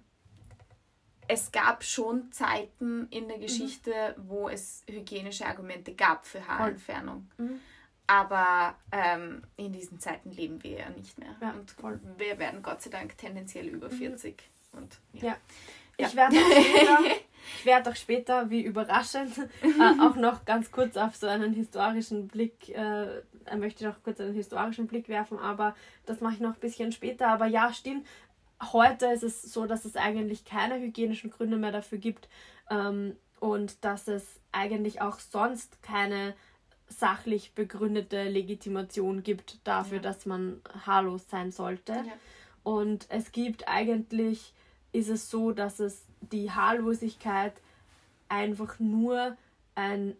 es 1.32 1.52
gab 1.52 1.84
schon 1.84 2.32
Zeiten 2.32 3.06
in 3.10 3.28
der 3.28 3.38
mhm. 3.38 3.42
Geschichte, 3.42 3.92
mhm. 4.16 4.28
wo 4.28 4.48
es 4.48 4.82
hygienische 4.88 5.46
Argumente 5.46 5.94
gab 5.94 6.26
für 6.26 6.46
Haarentfernung. 6.46 7.30
Mhm. 7.38 7.60
Aber 8.06 8.74
ähm, 8.90 9.42
in 9.56 9.72
diesen 9.72 10.00
Zeiten 10.00 10.32
leben 10.32 10.60
wir 10.64 10.78
ja 10.78 10.90
nicht 10.90 11.16
mehr. 11.16 11.36
Ja, 11.40 11.52
und 11.52 11.70
voll. 11.70 12.00
wir 12.16 12.40
werden 12.40 12.60
Gott 12.60 12.82
sei 12.82 12.90
Dank 12.90 13.16
tendenziell 13.16 13.68
über 13.68 13.88
40. 13.88 14.42
Mhm. 14.72 14.78
Und, 14.78 14.98
ja. 15.12 15.22
ja. 15.22 15.36
ja. 15.98 16.08
Ich 16.08 16.16
werde 16.16 16.36
auch 16.36 16.50
später, 16.64 17.16
ich 17.58 17.64
werde 17.66 17.90
auch 17.90 17.96
später, 17.96 18.50
wie 18.50 18.62
überraschend, 18.62 19.38
äh, 19.62 20.00
auch 20.00 20.16
noch 20.16 20.44
ganz 20.44 20.72
kurz 20.72 20.96
auf 20.96 21.14
so 21.14 21.28
einen 21.28 21.52
historischen 21.52 22.26
Blick, 22.26 22.70
äh, 22.70 23.22
möchte 23.58 23.84
noch 23.84 24.02
kurz 24.02 24.20
einen 24.20 24.34
historischen 24.34 24.86
Blick 24.86 25.08
werfen, 25.08 25.38
aber 25.38 25.74
das 26.06 26.20
mache 26.20 26.34
ich 26.34 26.40
noch 26.40 26.54
ein 26.54 26.60
bisschen 26.60 26.92
später. 26.92 27.28
Aber 27.28 27.46
ja, 27.46 27.72
stimmt, 27.72 28.06
heute 28.72 29.06
ist 29.06 29.22
es 29.22 29.42
so, 29.42 29.66
dass 29.66 29.84
es 29.84 29.96
eigentlich 29.96 30.44
keine 30.44 30.78
hygienischen 30.80 31.30
Gründe 31.30 31.56
mehr 31.56 31.72
dafür 31.72 31.98
gibt 31.98 32.28
ähm, 32.70 33.16
und 33.38 33.84
dass 33.84 34.08
es 34.08 34.40
eigentlich 34.52 35.00
auch 35.00 35.18
sonst 35.18 35.82
keine 35.82 36.34
sachlich 36.88 37.54
begründete 37.54 38.28
Legitimation 38.28 39.22
gibt 39.22 39.58
dafür, 39.64 39.98
ja. 39.98 40.02
dass 40.02 40.26
man 40.26 40.60
haarlos 40.84 41.28
sein 41.28 41.52
sollte. 41.52 41.92
Ja. 41.92 42.12
Und 42.62 43.06
es 43.08 43.32
gibt 43.32 43.68
eigentlich, 43.68 44.52
ist 44.92 45.08
es 45.08 45.30
so, 45.30 45.52
dass 45.52 45.80
es 45.80 46.04
die 46.20 46.50
Haarlosigkeit 46.50 47.54
einfach 48.28 48.78
nur 48.78 49.36
ein 49.74 50.16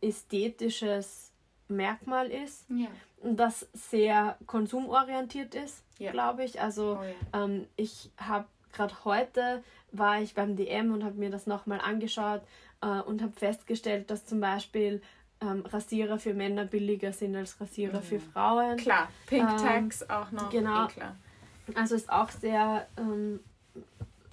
ästhetisches 0.00 1.31
Merkmal 1.72 2.30
ist, 2.30 2.66
ja. 2.70 2.88
das 3.22 3.68
sehr 3.72 4.36
konsumorientiert 4.46 5.54
ist 5.54 5.82
ja. 6.02 6.12
glaube 6.12 6.44
ich. 6.44 6.60
Also 6.60 6.98
oh, 7.00 7.04
ja. 7.04 7.44
ähm, 7.44 7.66
ich 7.76 8.10
habe 8.18 8.46
gerade 8.72 8.94
heute 9.04 9.62
war 9.92 10.20
ich 10.20 10.34
beim 10.34 10.56
DM 10.56 10.92
und 10.92 11.04
habe 11.04 11.16
mir 11.16 11.30
das 11.30 11.46
nochmal 11.46 11.80
angeschaut 11.80 12.42
äh, 12.80 12.86
und 12.86 13.22
habe 13.22 13.32
festgestellt, 13.32 14.10
dass 14.10 14.24
zum 14.24 14.40
Beispiel 14.40 15.02
ähm, 15.40 15.64
Rasierer 15.66 16.18
für 16.18 16.34
Männer 16.34 16.64
billiger 16.64 17.12
sind 17.12 17.36
als 17.36 17.60
Rasierer 17.60 17.98
mhm. 17.98 18.04
für 18.04 18.20
Frauen. 18.20 18.76
Klar, 18.76 19.08
Pink 19.26 19.48
ähm, 19.50 19.56
Tags 19.58 20.08
auch 20.08 20.30
noch. 20.30 20.50
Genau. 20.50 20.86
Eh 20.86 21.74
also 21.74 21.94
ist 21.94 22.10
auch 22.10 22.30
sehr 22.30 22.86
ähm, 22.96 23.40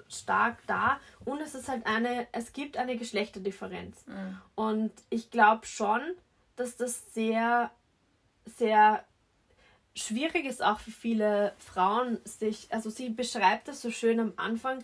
stark 0.08 0.58
da 0.66 1.00
und 1.26 1.42
es 1.42 1.54
ist 1.54 1.68
halt 1.68 1.86
eine, 1.86 2.28
es 2.32 2.54
gibt 2.54 2.78
eine 2.78 2.98
Geschlechterdifferenz. 2.98 4.06
Mhm. 4.08 4.38
Und 4.56 4.92
ich 5.10 5.30
glaube 5.30 5.66
schon, 5.66 6.02
dass 6.60 6.76
das 6.76 7.14
sehr, 7.14 7.72
sehr 8.46 9.06
schwierig 9.96 10.46
ist 10.46 10.62
auch 10.62 10.80
für 10.80 10.92
viele 10.92 11.54
Frauen, 11.58 12.20
sich, 12.26 12.68
also 12.72 12.90
sie 12.90 13.10
beschreibt 13.10 13.70
das 13.70 13.82
so 13.82 13.92
schön 13.92 14.20
am 14.20 14.34
Anfang, 14.36 14.84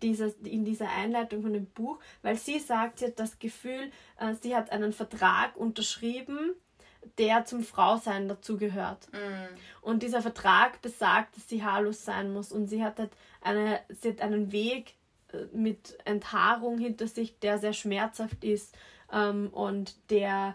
dieses, 0.00 0.34
in 0.36 0.64
dieser 0.64 0.88
Einleitung 0.88 1.42
von 1.42 1.52
dem 1.52 1.66
Buch, 1.66 1.98
weil 2.22 2.36
sie 2.36 2.58
sagt, 2.58 3.00
sie 3.00 3.06
hat 3.06 3.18
das 3.18 3.38
Gefühl, 3.38 3.90
äh, 4.18 4.34
sie 4.40 4.56
hat 4.56 4.70
einen 4.70 4.92
Vertrag 4.92 5.54
unterschrieben, 5.56 6.54
der 7.18 7.44
zum 7.44 7.62
Frausein 7.62 8.26
dazugehört. 8.26 9.08
Mm. 9.12 9.54
Und 9.82 10.02
dieser 10.02 10.22
Vertrag 10.22 10.80
besagt, 10.80 11.36
dass 11.36 11.48
sie 11.48 11.62
haarlos 11.62 12.04
sein 12.04 12.32
muss. 12.32 12.52
Und 12.52 12.68
sie 12.68 12.82
hat, 12.82 12.98
halt 12.98 13.12
eine, 13.42 13.80
sie 13.90 14.10
hat 14.10 14.22
einen 14.22 14.50
Weg 14.50 14.94
äh, 15.32 15.44
mit 15.52 15.98
Enthaarung 16.04 16.78
hinter 16.78 17.06
sich, 17.06 17.38
der 17.38 17.58
sehr 17.58 17.74
schmerzhaft 17.74 18.44
ist 18.44 18.74
ähm, 19.12 19.48
und 19.48 20.10
der 20.10 20.54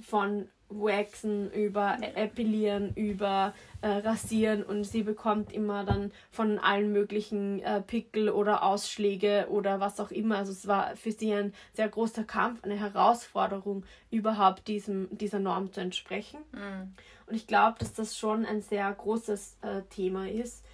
von 0.00 0.48
Waxen, 0.68 1.50
über 1.52 1.96
Epilieren, 2.00 2.92
über 2.94 3.54
äh, 3.82 3.88
Rasieren 3.88 4.64
und 4.64 4.84
sie 4.84 5.02
bekommt 5.02 5.52
immer 5.52 5.84
dann 5.84 6.12
von 6.30 6.58
allen 6.58 6.92
möglichen 6.92 7.60
äh, 7.60 7.80
Pickel 7.80 8.30
oder 8.30 8.64
Ausschläge 8.64 9.46
oder 9.48 9.78
was 9.78 10.00
auch 10.00 10.10
immer. 10.10 10.38
Also 10.38 10.52
es 10.52 10.66
war 10.66 10.96
für 10.96 11.12
sie 11.12 11.32
ein 11.32 11.54
sehr 11.72 11.88
großer 11.88 12.24
Kampf, 12.24 12.64
eine 12.64 12.78
Herausforderung, 12.78 13.84
überhaupt 14.10 14.66
diesem, 14.66 15.08
dieser 15.16 15.38
Norm 15.38 15.72
zu 15.72 15.80
entsprechen. 15.80 16.40
Mhm. 16.52 16.94
Und 17.26 17.34
ich 17.34 17.46
glaube, 17.46 17.78
dass 17.78 17.92
das 17.92 18.18
schon 18.18 18.44
ein 18.44 18.60
sehr 18.60 18.92
großes 18.92 19.58
äh, 19.62 19.82
Thema 19.90 20.28
ist. 20.28 20.64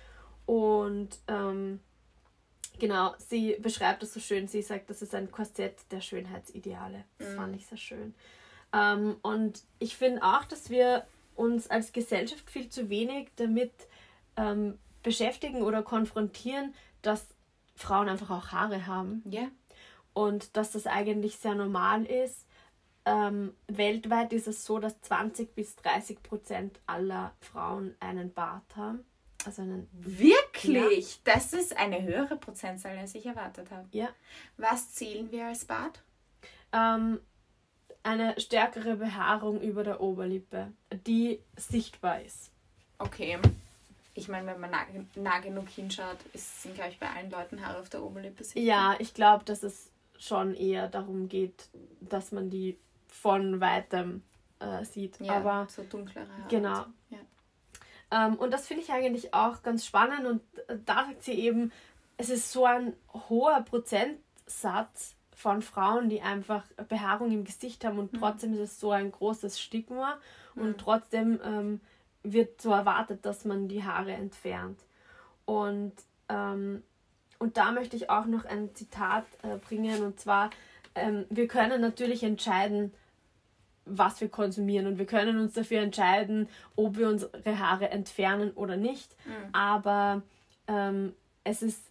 Und 0.46 1.18
ähm, 1.28 1.80
genau, 2.78 3.14
sie 3.18 3.56
beschreibt 3.60 4.02
es 4.02 4.14
so 4.14 4.20
schön. 4.20 4.48
Sie 4.48 4.62
sagt, 4.62 4.88
das 4.88 5.02
ist 5.02 5.14
ein 5.14 5.30
Korsett 5.30 5.90
der 5.90 6.00
Schönheitsideale. 6.00 7.04
Das 7.18 7.32
mhm. 7.32 7.36
fand 7.36 7.56
ich 7.56 7.66
sehr 7.66 7.78
schön. 7.78 8.14
Ähm, 8.72 9.16
und 9.22 9.62
ich 9.78 9.96
finde 9.96 10.22
auch, 10.22 10.44
dass 10.44 10.70
wir 10.70 11.06
uns 11.34 11.68
als 11.68 11.92
Gesellschaft 11.92 12.50
viel 12.50 12.68
zu 12.68 12.88
wenig 12.88 13.28
damit 13.36 13.72
ähm, 14.36 14.78
beschäftigen 15.02 15.62
oder 15.62 15.82
konfrontieren, 15.82 16.74
dass 17.02 17.26
Frauen 17.74 18.08
einfach 18.08 18.30
auch 18.30 18.52
Haare 18.52 18.86
haben. 18.86 19.22
Ja. 19.28 19.48
Und 20.14 20.56
dass 20.56 20.72
das 20.72 20.86
eigentlich 20.86 21.36
sehr 21.36 21.54
normal 21.54 22.04
ist. 22.04 22.46
Ähm, 23.04 23.54
weltweit 23.66 24.32
ist 24.32 24.46
es 24.46 24.64
so, 24.64 24.78
dass 24.78 25.00
20 25.00 25.54
bis 25.54 25.74
30 25.76 26.22
Prozent 26.22 26.80
aller 26.86 27.32
Frauen 27.40 27.96
einen 27.98 28.32
Bart 28.32 28.76
haben. 28.76 29.04
Also 29.44 29.62
einen 29.62 29.88
Wirklich? 29.92 31.16
Ja. 31.16 31.34
Das 31.34 31.52
ist 31.52 31.76
eine 31.76 32.02
höhere 32.02 32.36
Prozentzahl, 32.36 32.96
als 32.96 33.14
ich 33.16 33.26
erwartet 33.26 33.70
habe. 33.72 33.88
Ja. 33.90 34.08
Was 34.56 34.92
zählen 34.92 35.32
wir 35.32 35.46
als 35.46 35.64
Bart? 35.64 36.02
Ähm, 36.72 37.20
eine 38.02 38.38
stärkere 38.40 38.96
Behaarung 38.96 39.60
über 39.60 39.84
der 39.84 40.00
Oberlippe, 40.00 40.72
die 41.06 41.40
sichtbar 41.56 42.20
ist. 42.22 42.50
Okay. 42.98 43.38
Ich 44.14 44.28
meine, 44.28 44.46
wenn 44.46 44.60
man 44.60 44.70
nah, 44.70 44.84
nah 45.14 45.38
genug 45.38 45.68
hinschaut, 45.68 46.18
ist, 46.34 46.62
sind, 46.62 46.74
glaube 46.74 46.90
ich, 46.90 46.98
bei 46.98 47.08
allen 47.08 47.30
Leuten 47.30 47.64
Haare 47.64 47.78
auf 47.78 47.88
der 47.88 48.02
Oberlippe 48.02 48.44
sichtbar. 48.44 48.62
Ja, 48.62 48.96
ich 48.98 49.14
glaube, 49.14 49.44
dass 49.44 49.62
es 49.62 49.90
schon 50.18 50.54
eher 50.54 50.88
darum 50.88 51.28
geht, 51.28 51.68
dass 52.00 52.30
man 52.30 52.50
die 52.50 52.78
von 53.08 53.60
weitem 53.60 54.22
äh, 54.60 54.84
sieht. 54.84 55.18
Ja, 55.20 55.36
Aber 55.36 55.66
so 55.70 55.82
dunklere 55.82 56.28
Haare. 56.28 56.48
Genau. 56.48 56.84
Ja. 57.10 57.18
Ähm, 58.26 58.34
und 58.36 58.52
das 58.52 58.66
finde 58.66 58.82
ich 58.82 58.92
eigentlich 58.92 59.32
auch 59.32 59.62
ganz 59.62 59.86
spannend 59.86 60.26
und 60.26 60.42
da 60.86 61.06
sagt 61.06 61.24
sie 61.24 61.32
eben, 61.32 61.72
es 62.18 62.28
ist 62.28 62.52
so 62.52 62.66
ein 62.66 62.94
hoher 63.28 63.62
Prozentsatz 63.62 65.16
von 65.34 65.62
Frauen, 65.62 66.08
die 66.08 66.20
einfach 66.20 66.64
Behaarung 66.88 67.32
im 67.32 67.44
Gesicht 67.44 67.84
haben 67.84 67.98
und 67.98 68.12
mhm. 68.12 68.18
trotzdem 68.18 68.52
ist 68.54 68.60
es 68.60 68.80
so 68.80 68.90
ein 68.90 69.10
großes 69.10 69.60
Stigma 69.60 70.18
mhm. 70.54 70.62
und 70.62 70.78
trotzdem 70.78 71.40
ähm, 71.44 71.80
wird 72.22 72.60
so 72.60 72.70
erwartet, 72.70 73.24
dass 73.24 73.44
man 73.44 73.68
die 73.68 73.82
Haare 73.82 74.12
entfernt. 74.12 74.78
Und, 75.44 75.92
ähm, 76.28 76.82
und 77.38 77.56
da 77.56 77.72
möchte 77.72 77.96
ich 77.96 78.10
auch 78.10 78.26
noch 78.26 78.44
ein 78.44 78.74
Zitat 78.74 79.24
äh, 79.42 79.56
bringen 79.56 80.02
und 80.04 80.20
zwar, 80.20 80.50
ähm, 80.94 81.24
wir 81.30 81.48
können 81.48 81.80
natürlich 81.80 82.22
entscheiden, 82.22 82.92
was 83.84 84.20
wir 84.20 84.28
konsumieren 84.28 84.86
und 84.86 84.98
wir 84.98 85.06
können 85.06 85.38
uns 85.38 85.54
dafür 85.54 85.80
entscheiden, 85.80 86.48
ob 86.76 86.96
wir 86.96 87.08
unsere 87.08 87.58
Haare 87.58 87.90
entfernen 87.90 88.52
oder 88.52 88.76
nicht. 88.76 89.16
Mhm. 89.26 89.54
Aber 89.54 90.22
ähm, 90.68 91.14
es 91.42 91.62
ist 91.62 91.82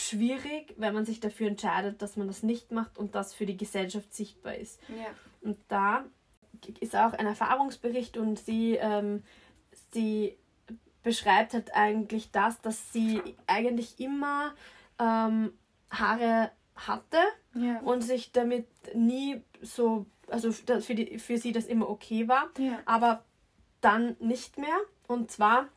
schwierig, 0.00 0.74
wenn 0.76 0.94
man 0.94 1.04
sich 1.04 1.20
dafür 1.20 1.48
entscheidet, 1.48 2.02
dass 2.02 2.16
man 2.16 2.26
das 2.26 2.42
nicht 2.42 2.72
macht 2.72 2.98
und 2.98 3.14
das 3.14 3.34
für 3.34 3.46
die 3.46 3.56
Gesellschaft 3.56 4.12
sichtbar 4.14 4.54
ist. 4.54 4.80
Ja. 4.88 5.06
Und 5.42 5.58
da 5.68 6.04
ist 6.80 6.96
auch 6.96 7.12
ein 7.12 7.26
Erfahrungsbericht 7.26 8.16
und 8.16 8.38
sie, 8.38 8.74
ähm, 8.74 9.22
sie 9.92 10.36
beschreibt 11.02 11.54
halt 11.54 11.74
eigentlich 11.74 12.30
das, 12.30 12.60
dass 12.60 12.92
sie 12.92 13.22
eigentlich 13.46 13.98
immer 13.98 14.54
ähm, 14.98 15.52
Haare 15.90 16.50
hatte 16.74 17.18
ja. 17.54 17.80
und 17.80 18.02
sich 18.02 18.32
damit 18.32 18.66
nie 18.94 19.42
so, 19.62 20.06
also 20.28 20.52
für, 20.52 20.94
die, 20.94 21.18
für 21.18 21.38
sie 21.38 21.52
das 21.52 21.66
immer 21.66 21.88
okay 21.88 22.28
war, 22.28 22.50
ja. 22.58 22.78
aber 22.84 23.24
dann 23.80 24.16
nicht 24.20 24.58
mehr. 24.58 24.76
Und 25.06 25.30
zwar 25.30 25.68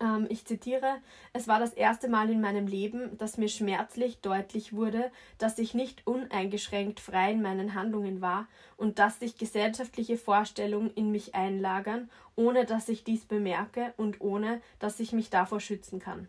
ähm, 0.00 0.26
ich 0.28 0.44
zitiere, 0.44 0.96
es 1.32 1.48
war 1.48 1.58
das 1.58 1.72
erste 1.72 2.08
Mal 2.08 2.30
in 2.30 2.40
meinem 2.40 2.66
Leben, 2.66 3.16
dass 3.18 3.38
mir 3.38 3.48
schmerzlich 3.48 4.20
deutlich 4.20 4.72
wurde, 4.72 5.10
dass 5.38 5.58
ich 5.58 5.74
nicht 5.74 6.06
uneingeschränkt 6.06 7.00
frei 7.00 7.32
in 7.32 7.42
meinen 7.42 7.74
Handlungen 7.74 8.20
war 8.20 8.46
und 8.76 8.98
dass 8.98 9.20
sich 9.20 9.36
gesellschaftliche 9.36 10.16
Vorstellungen 10.16 10.90
in 10.94 11.10
mich 11.10 11.34
einlagern, 11.34 12.10
ohne 12.36 12.64
dass 12.64 12.88
ich 12.88 13.04
dies 13.04 13.24
bemerke 13.24 13.94
und 13.96 14.20
ohne 14.20 14.60
dass 14.78 15.00
ich 15.00 15.12
mich 15.12 15.30
davor 15.30 15.60
schützen 15.60 15.98
kann. 15.98 16.28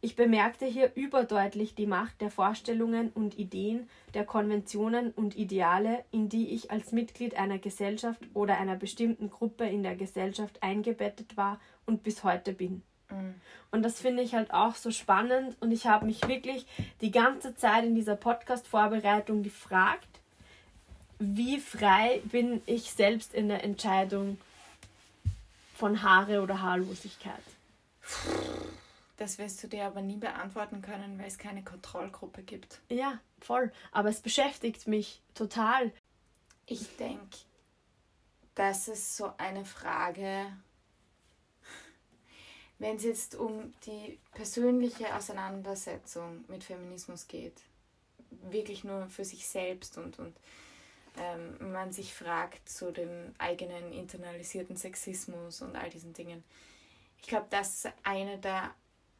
Ich 0.00 0.14
bemerkte 0.14 0.64
hier 0.64 0.92
überdeutlich 0.94 1.74
die 1.74 1.86
Macht 1.86 2.20
der 2.20 2.30
Vorstellungen 2.30 3.10
und 3.14 3.36
Ideen, 3.36 3.90
der 4.14 4.24
Konventionen 4.24 5.10
und 5.10 5.36
Ideale, 5.36 6.04
in 6.12 6.28
die 6.28 6.54
ich 6.54 6.70
als 6.70 6.92
Mitglied 6.92 7.36
einer 7.36 7.58
Gesellschaft 7.58 8.20
oder 8.32 8.58
einer 8.58 8.76
bestimmten 8.76 9.28
Gruppe 9.28 9.64
in 9.64 9.82
der 9.82 9.96
Gesellschaft 9.96 10.62
eingebettet 10.62 11.36
war 11.36 11.58
und 11.84 12.04
bis 12.04 12.22
heute 12.22 12.52
bin. 12.52 12.82
Mhm. 13.10 13.34
Und 13.72 13.82
das 13.82 14.00
finde 14.00 14.22
ich 14.22 14.34
halt 14.34 14.52
auch 14.52 14.76
so 14.76 14.92
spannend 14.92 15.56
und 15.60 15.72
ich 15.72 15.88
habe 15.88 16.06
mich 16.06 16.28
wirklich 16.28 16.64
die 17.00 17.10
ganze 17.10 17.56
Zeit 17.56 17.84
in 17.84 17.96
dieser 17.96 18.16
Podcast-Vorbereitung 18.16 19.42
gefragt, 19.42 20.06
wie 21.18 21.58
frei 21.58 22.22
bin 22.24 22.62
ich 22.66 22.92
selbst 22.92 23.34
in 23.34 23.48
der 23.48 23.64
Entscheidung 23.64 24.38
von 25.74 26.02
Haare 26.02 26.40
oder 26.40 26.62
Haarlosigkeit. 26.62 27.34
Das 29.18 29.36
wirst 29.38 29.62
du 29.62 29.66
dir 29.66 29.84
aber 29.84 30.00
nie 30.00 30.16
beantworten 30.16 30.80
können, 30.80 31.18
weil 31.18 31.26
es 31.26 31.38
keine 31.38 31.64
Kontrollgruppe 31.64 32.42
gibt. 32.42 32.80
Ja, 32.88 33.20
voll. 33.40 33.72
Aber 33.90 34.08
es 34.08 34.20
beschäftigt 34.20 34.86
mich 34.86 35.20
total. 35.34 35.92
Ich 36.66 36.96
denke, 36.96 37.36
das 38.54 38.86
ist 38.86 39.16
so 39.16 39.32
eine 39.36 39.64
Frage, 39.64 40.52
wenn 42.78 42.96
es 42.96 43.02
jetzt 43.02 43.34
um 43.34 43.74
die 43.86 44.20
persönliche 44.34 45.12
Auseinandersetzung 45.16 46.44
mit 46.46 46.62
Feminismus 46.62 47.26
geht, 47.26 47.60
wirklich 48.30 48.84
nur 48.84 49.08
für 49.08 49.24
sich 49.24 49.48
selbst 49.48 49.98
und, 49.98 50.20
und 50.20 50.36
ähm, 51.16 51.72
man 51.72 51.92
sich 51.92 52.14
fragt 52.14 52.68
zu 52.68 52.92
dem 52.92 53.34
eigenen 53.38 53.92
internalisierten 53.92 54.76
Sexismus 54.76 55.60
und 55.60 55.74
all 55.74 55.90
diesen 55.90 56.12
Dingen. 56.12 56.44
Ich 57.20 57.26
glaube, 57.26 57.46
das 57.50 57.84
ist 57.84 57.92
eine 58.04 58.38
der 58.38 58.72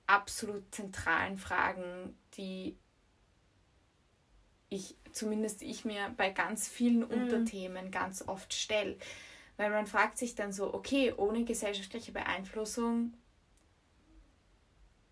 absolut 0.08 0.74
zentralen 0.74 1.38
Fragen, 1.38 2.18
die 2.34 2.76
ich, 4.70 4.96
zumindest 5.12 5.62
ich 5.62 5.84
mir 5.84 6.12
bei 6.16 6.30
ganz 6.30 6.68
vielen 6.68 7.00
mhm. 7.00 7.10
Unterthemen 7.10 7.90
ganz 7.90 8.26
oft 8.26 8.52
stelle. 8.52 8.96
Weil 9.56 9.70
man 9.70 9.86
fragt 9.86 10.18
sich 10.18 10.34
dann 10.34 10.52
so, 10.52 10.72
okay, 10.72 11.12
ohne 11.16 11.44
gesellschaftliche 11.44 12.12
Beeinflussung 12.12 13.14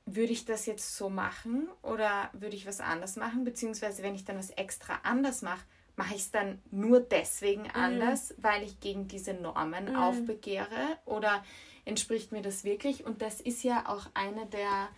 würde 0.07 0.33
ich 0.33 0.45
das 0.45 0.67
jetzt 0.67 0.97
so 0.97 1.11
machen 1.11 1.69
oder 1.83 2.31
würde 2.33 2.55
ich 2.55 2.65
was 2.65 2.81
anders 2.81 3.17
machen? 3.17 3.43
Beziehungsweise 3.43 4.05
wenn 4.05 4.15
ich 4.15 4.25
dann 4.25 4.39
was 4.39 4.51
extra 4.51 5.01
anders 5.03 5.43
mache, 5.43 5.65
mache 5.97 6.15
ich 6.15 6.21
es 6.21 6.31
dann 6.31 6.63
nur 6.71 7.01
deswegen 7.01 7.63
mhm. 7.63 7.71
anders, 7.75 8.35
weil 8.39 8.63
ich 8.63 8.79
gegen 8.79 9.09
diese 9.09 9.35
Normen 9.35 9.91
mhm. 9.91 9.97
aufbegehre? 9.97 10.99
Oder 11.07 11.45
entspricht 11.87 12.33
mir 12.33 12.43
das 12.43 12.65
wirklich? 12.65 13.07
Und 13.07 13.23
das 13.23 13.41
ist 13.41 13.63
ja 13.63 13.89
auch 13.89 14.07
eine 14.13 14.45
der 14.47 14.89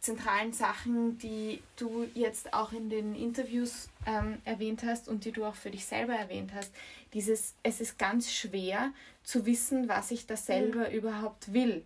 zentralen 0.00 0.52
Sachen, 0.52 1.18
die 1.18 1.62
du 1.76 2.08
jetzt 2.14 2.54
auch 2.54 2.72
in 2.72 2.90
den 2.90 3.14
Interviews 3.14 3.88
ähm, 4.04 4.40
erwähnt 4.44 4.82
hast 4.84 5.08
und 5.08 5.24
die 5.24 5.32
du 5.32 5.44
auch 5.44 5.54
für 5.54 5.70
dich 5.70 5.84
selber 5.84 6.14
erwähnt 6.14 6.52
hast. 6.54 6.72
Dieses, 7.14 7.54
es 7.62 7.80
ist 7.80 7.98
ganz 7.98 8.32
schwer 8.32 8.92
zu 9.22 9.46
wissen, 9.46 9.88
was 9.88 10.10
ich 10.10 10.26
da 10.26 10.36
selber 10.36 10.88
mhm. 10.88 10.94
überhaupt 10.94 11.52
will. 11.52 11.84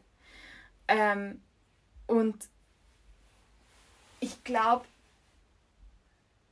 Ähm, 0.89 1.43
und 2.07 2.37
ich 4.21 4.45
glaube, 4.45 4.87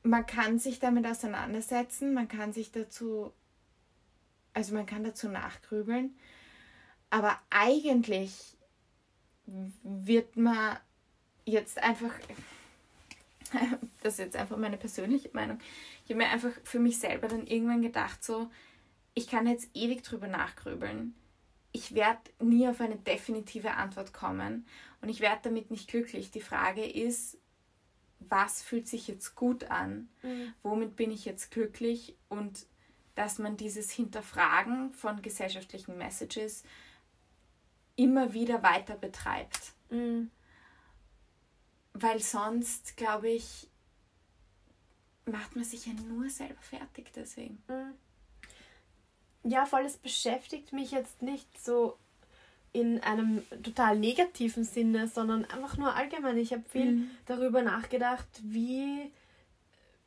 man 0.03 0.25
kann 0.27 0.59
sich 0.59 0.79
damit 0.79 1.07
auseinandersetzen, 1.07 2.13
man 2.13 2.27
kann 2.27 2.53
sich 2.53 2.71
dazu, 2.71 3.33
also 4.53 4.75
man 4.75 4.85
kann 4.85 5.03
dazu 5.03 5.29
nachgrübeln, 5.29 6.15
aber 7.15 7.39
eigentlich 7.49 8.57
wird 9.83 10.35
man 10.35 10.77
jetzt 11.45 11.81
einfach, 11.81 12.11
das 14.03 14.15
ist 14.15 14.19
jetzt 14.19 14.35
einfach 14.35 14.57
meine 14.57 14.75
persönliche 14.75 15.29
Meinung, 15.31 15.59
ich 16.03 16.11
habe 16.11 16.17
mir 16.17 16.29
einfach 16.29 16.51
für 16.65 16.79
mich 16.79 16.99
selber 16.99 17.29
dann 17.29 17.47
irgendwann 17.47 17.81
gedacht, 17.81 18.21
so, 18.21 18.51
ich 19.13 19.27
kann 19.27 19.47
jetzt 19.47 19.69
ewig 19.73 20.03
drüber 20.03 20.27
nachgrübeln. 20.27 21.15
Ich 21.71 21.95
werde 21.95 22.19
nie 22.41 22.67
auf 22.67 22.81
eine 22.81 22.97
definitive 22.97 23.71
Antwort 23.75 24.11
kommen 24.11 24.65
und 24.99 25.07
ich 25.07 25.21
werde 25.21 25.39
damit 25.43 25.71
nicht 25.71 25.87
glücklich. 25.87 26.31
Die 26.31 26.41
Frage 26.41 26.85
ist, 26.85 27.37
was 28.19 28.61
fühlt 28.61 28.89
sich 28.89 29.07
jetzt 29.07 29.35
gut 29.35 29.71
an? 29.71 30.09
Mhm. 30.21 30.53
Womit 30.63 30.97
bin 30.97 31.11
ich 31.11 31.23
jetzt 31.23 31.49
glücklich? 31.51 32.17
Und 32.27 32.65
dass 33.13 33.39
man 33.39 33.55
dieses 33.55 33.89
Hinterfragen 33.89 34.91
von 34.91 35.21
gesellschaftlichen 35.21 35.97
Messages 35.97 36.65
immer 37.95 38.33
wieder 38.33 38.63
weiter 38.63 38.95
betreibt. 38.95 39.73
Mhm. 39.89 40.31
Weil 41.93 42.19
sonst, 42.21 42.97
glaube 42.97 43.29
ich, 43.29 43.67
macht 45.25 45.55
man 45.55 45.65
sich 45.65 45.85
ja 45.85 45.93
nur 45.93 46.29
selber 46.29 46.61
fertig 46.61 47.11
deswegen. 47.15 47.61
Mhm. 47.67 47.93
Ja, 49.43 49.65
voll, 49.65 49.81
es 49.81 49.97
beschäftigt 49.97 50.73
mich 50.73 50.91
jetzt 50.91 51.21
nicht 51.21 51.47
so 51.63 51.97
in 52.73 52.99
einem 53.01 53.41
total 53.63 53.97
negativen 53.97 54.65
Sinne, 54.65 55.07
sondern 55.07 55.45
einfach 55.45 55.77
nur 55.77 55.95
allgemein. 55.95 56.37
Ich 56.37 56.51
habe 56.51 56.63
viel 56.67 56.91
mhm. 56.91 57.11
darüber 57.25 57.61
nachgedacht, 57.61 58.27
wie, 58.41 59.11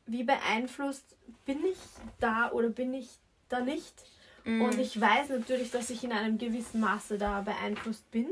wie 0.05 0.23
beeinflusst 0.23 1.15
bin 1.45 1.65
ich 1.65 1.77
da 2.19 2.51
oder 2.51 2.69
bin 2.69 2.93
ich 2.93 3.09
da 3.47 3.61
nicht. 3.61 3.93
Mhm. 4.49 4.61
Und 4.61 4.79
ich 4.79 4.99
weiß 4.99 5.29
natürlich, 5.29 5.69
dass 5.69 5.89
ich 5.89 6.03
in 6.03 6.11
einem 6.11 6.37
gewissen 6.37 6.79
Maße 6.79 7.17
da 7.17 7.41
beeinflusst 7.41 8.09
bin. 8.09 8.27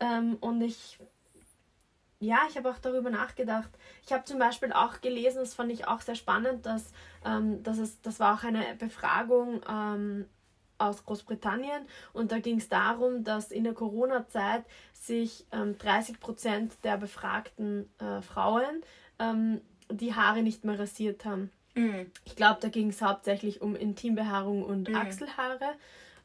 Ähm, 0.00 0.36
und 0.40 0.60
ich, 0.60 0.98
ja, 2.20 2.38
ich 2.48 2.56
habe 2.56 2.70
auch 2.70 2.78
darüber 2.78 3.10
nachgedacht. 3.10 3.70
Ich 4.06 4.12
habe 4.12 4.24
zum 4.24 4.38
Beispiel 4.38 4.72
auch 4.72 5.00
gelesen, 5.00 5.38
das 5.38 5.54
fand 5.54 5.72
ich 5.72 5.88
auch 5.88 6.00
sehr 6.00 6.14
spannend, 6.14 6.66
dass, 6.66 6.92
ähm, 7.24 7.62
dass 7.62 7.78
es, 7.78 8.00
das 8.02 8.20
war 8.20 8.34
auch 8.34 8.44
eine 8.44 8.62
Befragung 8.78 9.60
ähm, 9.68 10.26
aus 10.78 11.04
Großbritannien 11.04 11.86
und 12.12 12.32
da 12.32 12.40
ging 12.40 12.58
es 12.58 12.68
darum, 12.68 13.22
dass 13.22 13.52
in 13.52 13.64
der 13.64 13.74
Corona-Zeit 13.74 14.64
sich 14.92 15.46
ähm, 15.52 15.78
30 15.78 16.18
Prozent 16.18 16.72
der 16.82 16.96
befragten 16.96 17.88
äh, 17.98 18.20
Frauen 18.22 18.82
ähm, 19.20 19.60
die 19.88 20.14
Haare 20.14 20.42
nicht 20.42 20.64
mehr 20.64 20.78
rasiert 20.78 21.24
haben. 21.24 21.50
Mhm. 21.74 22.10
Ich 22.24 22.36
glaube, 22.36 22.60
da 22.60 22.68
ging 22.68 22.88
es 22.88 23.02
hauptsächlich 23.02 23.60
um 23.60 23.76
Intimbehaarung 23.76 24.62
und 24.62 24.88
mhm. 24.88 24.96
Achselhaare. 24.96 25.74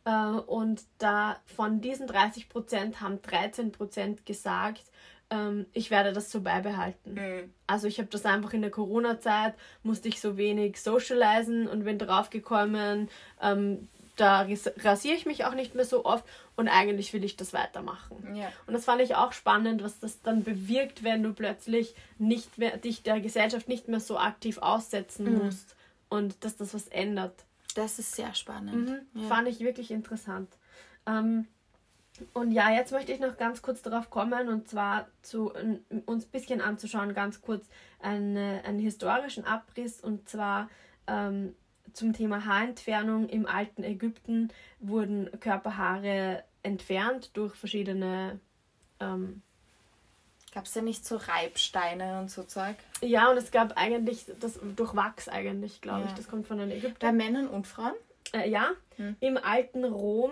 Äh, 0.06 0.40
und 0.42 0.84
da 0.98 1.40
von 1.46 1.82
diesen 1.82 2.08
30 2.08 2.50
Prozent 2.50 3.02
haben 3.02 3.22
13 3.22 3.72
Prozent 3.72 4.26
gesagt, 4.26 4.84
ähm, 5.30 5.66
ich 5.74 5.92
werde 5.92 6.14
das 6.14 6.32
so 6.32 6.42
beibehalten. 6.42 7.14
Mhm. 7.14 7.54
Also 7.68 7.88
ich 7.88 8.00
habe 8.00 8.10
das 8.10 8.26
einfach 8.26 8.54
in 8.54 8.62
der 8.62 8.72
Corona-Zeit, 8.72 9.54
musste 9.84 10.08
ich 10.08 10.20
so 10.20 10.38
wenig 10.38 10.82
socialisen 10.82 11.68
und 11.68 11.84
bin 11.84 12.00
draufgekommen, 12.00 13.10
ähm, 13.42 13.90
da 14.20 14.48
rasiere 14.80 15.16
ich 15.16 15.26
mich 15.26 15.46
auch 15.46 15.54
nicht 15.54 15.76
mehr 15.76 15.86
so 15.86 16.06
oft 16.06 16.26
und 16.56 16.68
eigentlich 16.68 17.14
will 17.14 17.24
ich 17.24 17.38
das 17.38 17.54
weitermachen. 17.54 18.36
Ja. 18.36 18.52
Und 18.68 18.74
das 18.74 18.86
fand 18.86 19.02
ich 19.02 19.16
auch 19.16 19.32
spannend, 19.32 19.84
was 19.84 20.00
das 20.00 20.22
dann 20.22 20.44
bewirkt, 20.44 21.04
wenn 21.04 21.24
du 21.24 21.34
plötzlich 21.34 21.96
nicht 22.18 22.58
mehr 22.58 22.78
dich 22.78 23.04
der 23.04 23.22
Gesellschaft 23.22 23.68
nicht 23.68 23.88
mehr 23.88 24.00
so 24.00 24.18
aktiv 24.18 24.58
aussetzen 24.58 25.32
mhm. 25.32 25.46
musst 25.46 25.76
und 26.10 26.44
dass 26.44 26.58
das 26.58 26.74
was 26.74 26.88
ändert. 26.88 27.46
Das 27.76 28.00
ist 28.00 28.16
sehr 28.16 28.34
spannend. 28.34 28.90
Mhm. 28.90 29.22
Ja. 29.22 29.28
Fand 29.28 29.48
ich 29.48 29.60
wirklich 29.62 29.92
interessant. 29.92 30.50
Ähm, 31.06 31.48
und 32.34 32.52
ja, 32.52 32.72
jetzt 32.72 32.92
möchte 32.92 33.14
ich 33.14 33.20
noch 33.20 33.38
ganz 33.38 33.62
kurz 33.62 33.82
darauf 33.82 34.10
kommen 34.10 34.50
und 34.50 34.68
zwar 34.68 35.08
zu 35.22 35.54
uns 36.06 36.26
ein 36.26 36.32
bisschen 36.32 36.60
anzuschauen, 36.60 37.14
ganz 37.14 37.42
kurz 37.42 37.66
eine, 38.02 38.62
einen 38.66 38.80
historischen 38.80 39.46
Abriss 39.46 40.02
und 40.02 40.28
zwar 40.28 40.70
ähm, 41.08 41.56
zum 42.00 42.14
Thema 42.14 42.46
Haarentfernung 42.46 43.28
im 43.28 43.46
alten 43.46 43.84
Ägypten 43.84 44.50
wurden 44.80 45.30
Körperhaare 45.40 46.44
entfernt 46.64 47.32
durch 47.34 47.54
verschiedene. 47.56 48.40
Ähm, 49.00 49.42
Gab 50.52 50.66
es 50.66 50.74
ja 50.74 50.82
nicht 50.82 51.06
so 51.06 51.18
Reibsteine 51.18 52.20
und 52.20 52.32
so 52.32 52.42
Zeug? 52.42 52.76
Ja, 53.02 53.30
und 53.30 53.38
es 53.38 53.52
gab 53.52 53.78
eigentlich 53.78 54.26
das 54.40 54.60
durch 54.76 54.96
Wachs 54.96 55.28
eigentlich, 55.28 55.80
glaube 55.82 56.02
ja. 56.02 56.06
ich. 56.08 56.14
Das 56.14 56.28
kommt 56.28 56.48
von 56.48 56.58
den 56.58 56.72
Ägyptern. 56.72 56.98
Bei 57.00 57.12
Männern 57.12 57.48
und 57.48 57.68
Frauen? 57.68 57.94
Äh, 58.34 58.50
ja, 58.50 58.72
hm. 58.96 59.16
im 59.20 59.38
alten 59.38 59.84
Rom 59.84 60.32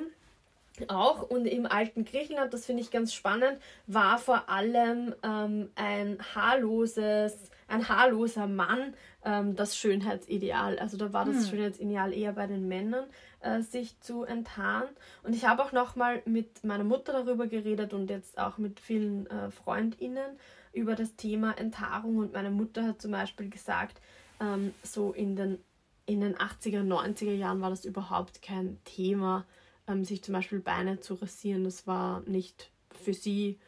auch 0.87 1.23
und 1.23 1.45
im 1.45 1.65
alten 1.65 2.05
Griechenland, 2.05 2.53
das 2.53 2.65
finde 2.65 2.81
ich 2.81 2.91
ganz 2.91 3.13
spannend, 3.13 3.59
war 3.87 4.17
vor 4.19 4.49
allem 4.49 5.13
ähm, 5.23 5.69
ein 5.75 6.17
haarloses, 6.35 7.51
ein 7.67 7.87
haarloser 7.89 8.47
Mann 8.47 8.93
ähm, 9.23 9.55
das 9.55 9.75
Schönheitsideal. 9.77 10.79
Also 10.79 10.97
da 10.97 11.13
war 11.13 11.25
das 11.25 11.43
hm. 11.43 11.49
Schönheitsideal 11.49 12.13
eher 12.13 12.33
bei 12.33 12.47
den 12.47 12.67
Männern, 12.67 13.05
äh, 13.41 13.61
sich 13.61 13.99
zu 13.99 14.23
enthaaren. 14.23 14.89
Und 15.23 15.35
ich 15.35 15.45
habe 15.45 15.63
auch 15.63 15.71
nochmal 15.71 16.21
mit 16.25 16.63
meiner 16.63 16.83
Mutter 16.83 17.13
darüber 17.13 17.47
geredet 17.47 17.93
und 17.93 18.09
jetzt 18.09 18.37
auch 18.37 18.57
mit 18.57 18.79
vielen 18.79 19.27
äh, 19.27 19.51
FreundInnen 19.51 20.37
über 20.73 20.95
das 20.95 21.15
Thema 21.15 21.57
Enthaarung. 21.57 22.17
Und 22.17 22.33
meine 22.33 22.51
Mutter 22.51 22.83
hat 22.83 23.01
zum 23.01 23.11
Beispiel 23.11 23.49
gesagt, 23.49 24.01
ähm, 24.39 24.73
so 24.83 25.11
in 25.11 25.35
den, 25.35 25.59
in 26.05 26.21
den 26.21 26.35
80er, 26.35 26.83
90er 26.83 27.33
Jahren 27.33 27.61
war 27.61 27.69
das 27.69 27.85
überhaupt 27.85 28.41
kein 28.41 28.77
Thema 28.85 29.45
ähm, 29.87 30.03
sich 30.03 30.23
zum 30.23 30.33
Beispiel 30.33 30.59
Beine 30.59 30.99
zu 30.99 31.15
rasieren. 31.15 31.63
Das 31.63 31.87
war 31.87 32.21
nicht 32.21 32.71
für 32.91 33.13
sie 33.13 33.59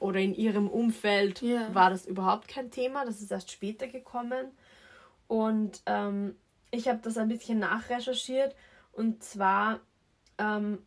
oder 0.00 0.20
in 0.20 0.34
ihrem 0.34 0.68
Umfeld 0.68 1.42
yeah. 1.42 1.74
war 1.74 1.90
das 1.90 2.06
überhaupt 2.06 2.48
kein 2.48 2.70
Thema. 2.70 3.04
Das 3.04 3.20
ist 3.20 3.30
erst 3.30 3.50
später 3.50 3.86
gekommen. 3.86 4.50
Und 5.26 5.82
ähm, 5.86 6.36
ich 6.70 6.88
habe 6.88 7.00
das 7.02 7.16
ein 7.16 7.28
bisschen 7.28 7.58
nachrecherchiert. 7.58 8.54
Und 8.92 9.22
zwar, 9.22 9.80
ähm, 10.38 10.78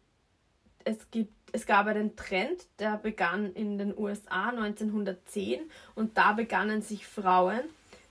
es, 0.84 1.10
gibt, 1.12 1.34
es 1.52 1.65
gab 1.65 1.88
einen 1.88 2.15
Trend, 2.15 2.68
der 2.80 2.98
begann 2.98 3.54
in 3.54 3.78
den 3.78 3.98
USA 3.98 4.50
1910. 4.50 5.62
Und 5.96 6.18
da 6.18 6.34
begannen 6.34 6.82
sich 6.82 7.08
Frauen 7.08 7.62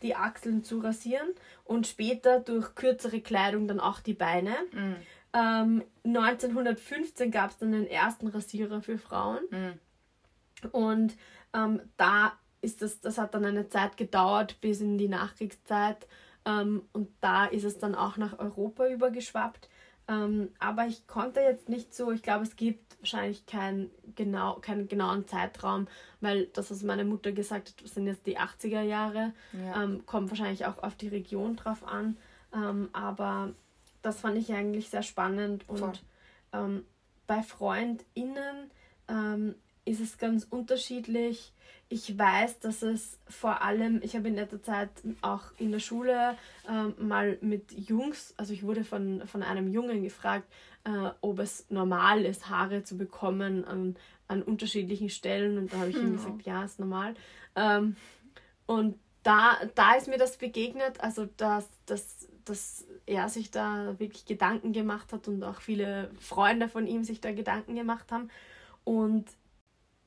die 0.03 0.15
Achseln 0.15 0.63
zu 0.63 0.81
rasieren 0.81 1.29
und 1.65 1.87
später 1.87 2.39
durch 2.39 2.75
kürzere 2.75 3.21
Kleidung 3.21 3.67
dann 3.67 3.81
auch 3.81 4.01
die 4.01 4.13
Beine. 4.13 4.51
Mm. 4.71 4.95
Ähm, 5.33 5.83
1915 6.05 7.31
gab 7.31 7.51
es 7.51 7.59
dann 7.59 7.73
den 7.73 7.87
ersten 7.87 8.29
Rasierer 8.29 8.83
für 8.83 8.99
Frauen. 8.99 9.41
Mhm. 9.51 9.73
Und 10.67 11.17
ähm, 11.55 11.81
da 11.97 12.33
ist 12.61 12.83
das, 12.83 13.01
das 13.01 13.19
hat 13.19 13.35
dann 13.35 13.45
eine 13.45 13.69
Zeit 13.69 13.97
gedauert 13.97 14.61
bis 14.61 14.81
in 14.81 14.99
die 14.99 15.09
Nachkriegszeit. 15.09 16.07
Ähm, 16.45 16.83
und 16.93 17.09
da 17.21 17.47
ist 17.47 17.65
es 17.65 17.79
dann 17.79 17.95
auch 17.95 18.17
nach 18.17 18.39
Europa 18.39 18.87
übergeschwappt. 18.87 19.69
Ähm, 20.07 20.51
aber 20.59 20.87
ich 20.87 21.07
konnte 21.07 21.41
jetzt 21.41 21.69
nicht 21.69 21.95
so, 21.95 22.13
ich 22.13 22.23
glaube, 22.23 22.45
es 22.45 22.57
gibt 22.57 22.99
wahrscheinlich 23.01 23.47
kein 23.47 23.91
genau, 24.15 24.57
keinen 24.57 24.89
genauen 24.89 25.27
Zeitraum, 25.27 25.89
weil 26.21 26.47
das, 26.47 26.71
was 26.71 26.83
meine 26.83 27.05
Mutter 27.05 27.33
gesagt 27.33 27.69
hat, 27.69 27.89
sind 27.89 28.07
jetzt 28.07 28.27
die 28.27 28.39
80er 28.39 28.83
Jahre. 28.83 29.33
Ja. 29.53 29.83
Ähm, 29.83 30.05
kommt 30.05 30.31
wahrscheinlich 30.31 30.67
auch 30.67 30.83
auf 30.83 30.95
die 30.95 31.09
Region 31.09 31.57
drauf 31.57 31.87
an. 31.87 32.19
Ähm, 32.55 32.91
aber 32.93 33.55
das 34.03 34.21
fand 34.21 34.37
ich 34.37 34.53
eigentlich 34.53 34.91
sehr 34.91 35.03
spannend. 35.03 35.69
Und 35.69 36.05
ähm, 36.53 36.85
bei 37.27 37.43
FreundInnen 37.43 38.71
ähm, 39.09 39.55
ist 39.85 40.01
es 40.01 40.19
ganz 40.19 40.47
unterschiedlich. 40.49 41.53
Ich 41.89 42.19
weiß, 42.19 42.61
dass 42.61 42.83
es 42.83 43.19
vor 43.29 43.63
allem, 43.63 44.01
ich 44.03 44.17
habe 44.17 44.29
in 44.29 44.35
letzter 44.35 44.63
Zeit 44.63 44.89
auch 45.21 45.43
in 45.59 45.71
der 45.71 45.79
Schule 45.79 46.37
ähm, 46.69 46.95
mal 46.99 47.39
mit 47.41 47.73
Jungs, 47.73 48.35
also 48.37 48.53
ich 48.53 48.63
wurde 48.63 48.85
von, 48.85 49.27
von 49.27 49.43
einem 49.43 49.69
Jungen 49.69 50.03
gefragt, 50.03 50.51
äh, 50.85 51.11
ob 51.21 51.39
es 51.39 51.67
normal 51.69 52.25
ist, 52.25 52.49
Haare 52.49 52.85
zu 52.85 52.97
bekommen 52.97 53.65
an, 53.65 53.97
an 54.29 54.43
unterschiedlichen 54.43 55.11
Stellen. 55.11 55.59
Und 55.59 55.73
da 55.73 55.79
habe 55.79 55.91
ich 55.91 55.97
ihm 55.97 56.13
gesagt, 56.13 56.43
ja, 56.45 56.65
ist 56.65 56.81
normal. 56.81 57.15
Ähm, 57.55 57.97
und 58.67 58.99
da, 59.23 59.59
da 59.75 59.95
ist 59.95 60.09
mir 60.09 60.19
das 60.19 60.37
begegnet, 60.37 61.01
also 61.01 61.27
dass, 61.37 61.69
dass, 61.87 62.29
dass 62.45 62.87
er 63.07 63.29
sich 63.29 63.51
da 63.51 63.99
wirklich 63.99 64.25
Gedanken 64.25 64.73
gemacht 64.73 65.13
hat 65.13 65.29
und 65.29 65.43
auch 65.43 65.61
viele 65.61 66.11
Freunde 66.19 66.69
von 66.69 66.87
ihm 66.87 67.05
sich 67.05 67.21
da 67.21 67.33
Gedanken 67.33 67.75
gemacht 67.75 68.13
haben. 68.13 68.31
Und 68.85 69.27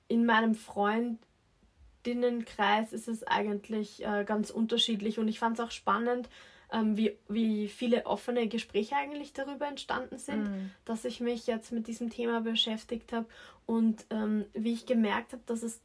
in 0.07 0.25
meinem 0.25 0.55
Freundinnenkreis 0.55 2.93
ist 2.93 3.07
es 3.07 3.23
eigentlich 3.23 4.03
äh, 4.05 4.23
ganz 4.25 4.49
unterschiedlich 4.49 5.19
und 5.19 5.27
ich 5.27 5.39
fand 5.39 5.59
es 5.59 5.65
auch 5.65 5.71
spannend, 5.71 6.29
ähm, 6.71 6.97
wie, 6.97 7.17
wie 7.27 7.69
viele 7.69 8.05
offene 8.05 8.47
Gespräche 8.47 8.95
eigentlich 8.95 9.33
darüber 9.33 9.67
entstanden 9.67 10.17
sind, 10.17 10.43
mm. 10.43 10.71
dass 10.85 11.05
ich 11.05 11.21
mich 11.21 11.47
jetzt 11.47 11.71
mit 11.71 11.87
diesem 11.87 12.09
Thema 12.09 12.41
beschäftigt 12.41 13.13
habe 13.13 13.25
und 13.65 14.05
ähm, 14.09 14.45
wie 14.53 14.73
ich 14.73 14.85
gemerkt 14.85 15.33
habe, 15.33 15.43
dass 15.45 15.63
es 15.63 15.79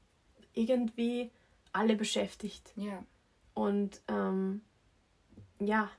irgendwie 0.55 1.31
alle 1.73 1.97
beschäftigt. 1.97 2.73
Ja. 2.77 3.03
Und 3.55 4.01
ähm, 4.09 4.63
ja, 5.61 5.91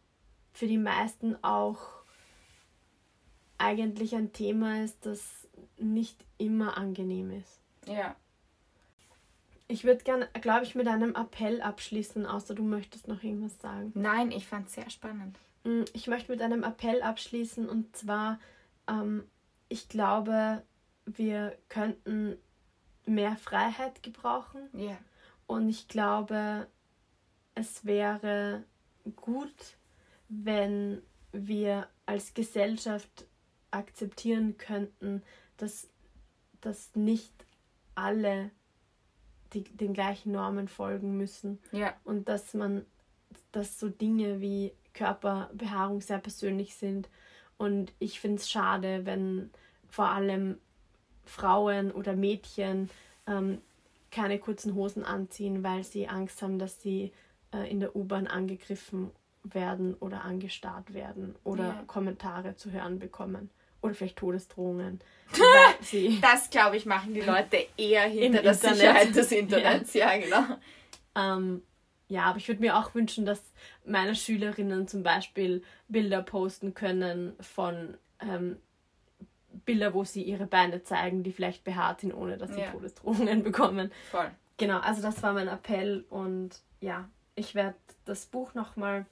für 0.52 0.68
die 0.68 0.78
meisten 0.78 1.42
auch 1.44 1.80
eigentlich 3.58 4.16
ein 4.16 4.34
Thema 4.34 4.84
ist, 4.84 5.06
das 5.06 5.48
nicht 5.78 6.24
immer 6.38 6.78
angenehm 6.78 7.32
ist. 7.32 7.63
Ja. 7.88 8.16
Ich 9.68 9.84
würde 9.84 10.04
gerne, 10.04 10.28
glaube 10.42 10.66
ich, 10.66 10.76
mit 10.76 10.88
einem 10.88 11.16
Appell 11.16 11.62
abschließen, 11.62 12.26
außer 12.26 12.54
du 12.54 12.64
möchtest 12.64 13.08
noch 13.08 13.24
irgendwas 13.24 13.60
sagen. 13.60 13.92
Nein, 13.96 14.32
ich 14.32 14.46
fand 14.46 14.68
es 14.68 14.76
sehr 14.76 14.90
spannend. 14.90 15.38
Mm, 15.64 15.84
ich 15.94 16.08
möchte 16.08 16.32
mit 16.32 16.42
einem 16.42 16.64
Appell 16.64 17.02
abschließen 17.02 17.68
und 17.68 17.96
zwar, 17.96 18.40
ähm, 18.88 19.24
ich 19.70 19.90
glaube, 19.90 20.64
wir 21.06 21.58
könnten 21.70 22.38
mehr 23.06 23.36
Freiheit 23.36 24.04
gebrauchen. 24.04 24.70
Ja. 24.74 24.90
Yeah. 24.90 24.98
Und 25.48 25.70
ich 25.70 25.88
glaube, 25.88 26.68
es 27.56 27.86
wäre 27.86 28.64
gut, 29.16 29.78
wenn 30.30 31.02
wir 31.32 31.88
als 32.06 32.34
Gesellschaft 32.34 33.26
akzeptieren 33.72 34.58
könnten, 34.58 35.24
dass, 35.58 35.90
dass 36.62 36.96
nicht 36.96 37.43
alle 37.96 38.52
die, 39.54 39.64
den 39.64 39.94
gleichen 39.94 40.32
Normen 40.32 40.68
folgen 40.68 41.18
müssen. 41.18 41.60
Ja. 41.72 41.94
Und 42.04 42.28
dass 42.28 42.54
man, 42.54 42.86
dass 43.52 43.80
so 43.80 43.90
Dinge 43.90 44.42
wie 44.42 44.74
Körperbehaarung 44.94 46.02
sehr 46.02 46.20
persönlich 46.20 46.76
sind. 46.76 47.10
Und 47.58 47.94
ich 48.00 48.20
finde 48.20 48.38
es 48.38 48.50
schade, 48.50 49.06
wenn 49.06 49.50
vor 49.90 50.10
allem 50.10 50.58
Frauen 51.26 51.92
oder 51.92 52.16
Mädchen 52.16 52.90
ähm, 53.28 53.62
keine 54.12 54.40
kurzen 54.40 54.76
Hosen 54.76 55.04
anziehen, 55.04 55.64
weil 55.64 55.84
sie 55.84 56.08
Angst 56.08 56.42
haben, 56.42 56.60
dass 56.60 56.82
sie 56.82 57.12
äh, 57.54 57.70
in 57.70 57.80
der 57.80 57.96
U-Bahn 57.96 58.28
angegriffen 58.28 59.12
werden 59.44 59.94
oder 59.96 60.24
angestarrt 60.24 60.94
werden 60.94 61.36
oder 61.44 61.68
Ja. 61.68 61.84
Kommentare 61.88 62.56
zu 62.56 62.72
hören 62.72 63.00
bekommen. 63.00 63.50
Oder 63.84 63.94
vielleicht 63.94 64.16
Todesdrohungen. 64.18 65.00
das, 66.22 66.50
glaube 66.50 66.78
ich, 66.78 66.86
machen 66.86 67.14
die 67.14 67.22
Leute 67.22 67.68
eher 67.78 68.04
hinter 68.04 68.42
der 68.42 68.54
Internet. 68.54 68.78
Sicherheit 68.78 69.16
des 69.16 69.32
Internets. 69.32 69.94
Ja, 69.94 70.18
genau. 70.18 70.44
Ähm, 71.16 71.62
ja, 72.08 72.24
aber 72.24 72.38
ich 72.38 72.48
würde 72.48 72.62
mir 72.62 72.78
auch 72.78 72.96
wünschen, 72.96 73.26
dass 73.26 73.42
meine 73.86 74.16
Schülerinnen 74.16 74.88
zum 74.88 75.04
Beispiel 75.04 75.64
Bilder 75.90 76.22
posten 76.22 76.74
können 76.74 77.34
von 77.42 77.98
ähm, 78.20 78.58
Bilder, 79.66 79.94
wo 79.94 80.04
sie 80.04 80.24
ihre 80.24 80.46
Beine 80.48 80.84
zeigen, 80.84 81.24
die 81.24 81.32
vielleicht 81.32 81.64
behaart 81.64 82.02
sind, 82.02 82.14
ohne 82.14 82.38
dass 82.38 82.54
sie 82.54 82.62
Ja. 82.62 82.72
Todesdrohungen 82.72 83.44
bekommen. 83.44 83.92
Voll. 84.12 84.32
Genau, 84.58 84.80
also 84.80 85.02
das 85.02 85.22
war 85.24 85.34
mein 85.34 85.48
Appell 85.48 86.06
und 86.10 86.52
ja, 86.80 87.10
ich 87.36 87.54
werde 87.56 87.76
das 88.06 88.26
Buch 88.28 88.54
nochmal 88.54 89.06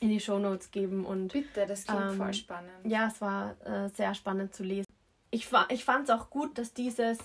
in 0.00 0.08
die 0.08 0.20
Shownotes 0.20 0.70
geben 0.70 1.04
und 1.04 1.32
Bitte, 1.32 1.66
das 1.66 1.84
klingt 1.84 2.00
Ähm, 2.12 2.16
voll 2.16 2.34
spannend. 2.34 2.72
ja, 2.84 3.06
es 3.08 3.20
war 3.20 3.54
äh, 3.66 3.88
sehr 3.90 4.14
spannend 4.14 4.54
zu 4.54 4.62
lesen. 4.64 4.86
Ich, 5.30 5.48
ich 5.68 5.84
fand 5.84 6.08
es 6.08 6.10
auch 6.10 6.30
gut, 6.30 6.58
dass 6.58 6.72
dieses 6.74 7.18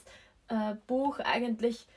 äh, 0.50 0.76
Buch 0.86 1.20
eigentlich 1.20 1.88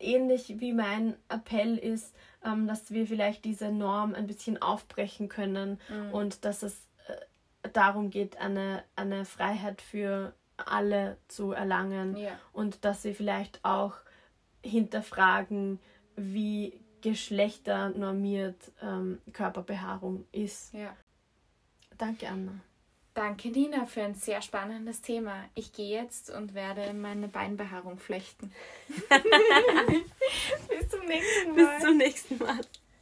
ähnlich 0.00 0.54
wie 0.60 0.72
mein 0.72 1.16
Appell 1.28 1.76
ist, 1.76 2.14
ähm, 2.44 2.66
dass 2.66 2.90
wir 2.90 3.06
vielleicht 3.06 3.44
diese 3.44 3.70
Norm 3.70 4.14
ein 4.14 4.26
bisschen 4.26 4.60
aufbrechen 4.62 5.28
können 5.28 5.78
Mhm. 5.90 6.12
und 6.12 6.44
dass 6.44 6.62
es 6.62 6.74
äh, 7.08 7.68
darum 7.72 8.08
geht, 8.10 8.38
eine, 8.38 8.82
eine 8.94 9.24
Freiheit 9.26 9.82
für 9.82 10.32
alle 10.56 11.18
zu 11.28 11.52
erlangen 11.52 12.16
Ja. 12.16 12.38
und 12.54 12.84
dass 12.86 13.04
wir 13.04 13.14
vielleicht 13.14 13.62
auch 13.64 13.94
hinterfragen, 14.64 15.78
wie 16.16 16.80
geschlechternormiert 17.06 18.72
ähm, 18.82 19.20
Körperbehaarung 19.32 20.26
ist. 20.32 20.72
ja. 20.74 20.96
Danke, 21.96 22.28
Anna. 22.28 22.52
Danke, 23.14 23.48
Nina, 23.48 23.86
für 23.86 24.02
ein 24.02 24.14
sehr 24.14 24.42
spannendes 24.42 25.00
Thema. 25.02 25.44
Ich 25.54 25.72
gehe 25.72 25.98
jetzt 25.98 26.30
und 26.30 26.52
werde 26.52 26.92
meine 26.92 27.28
Beinbehaarung 27.28 27.98
flechten. 27.98 28.52
Bis 30.68 30.88
zum 30.90 31.06
nächsten 31.06 31.54
Mal. 31.54 31.76
Bis 31.76 31.86
zum 31.86 31.96
nächsten 31.96 32.38
Mal. 32.38 32.60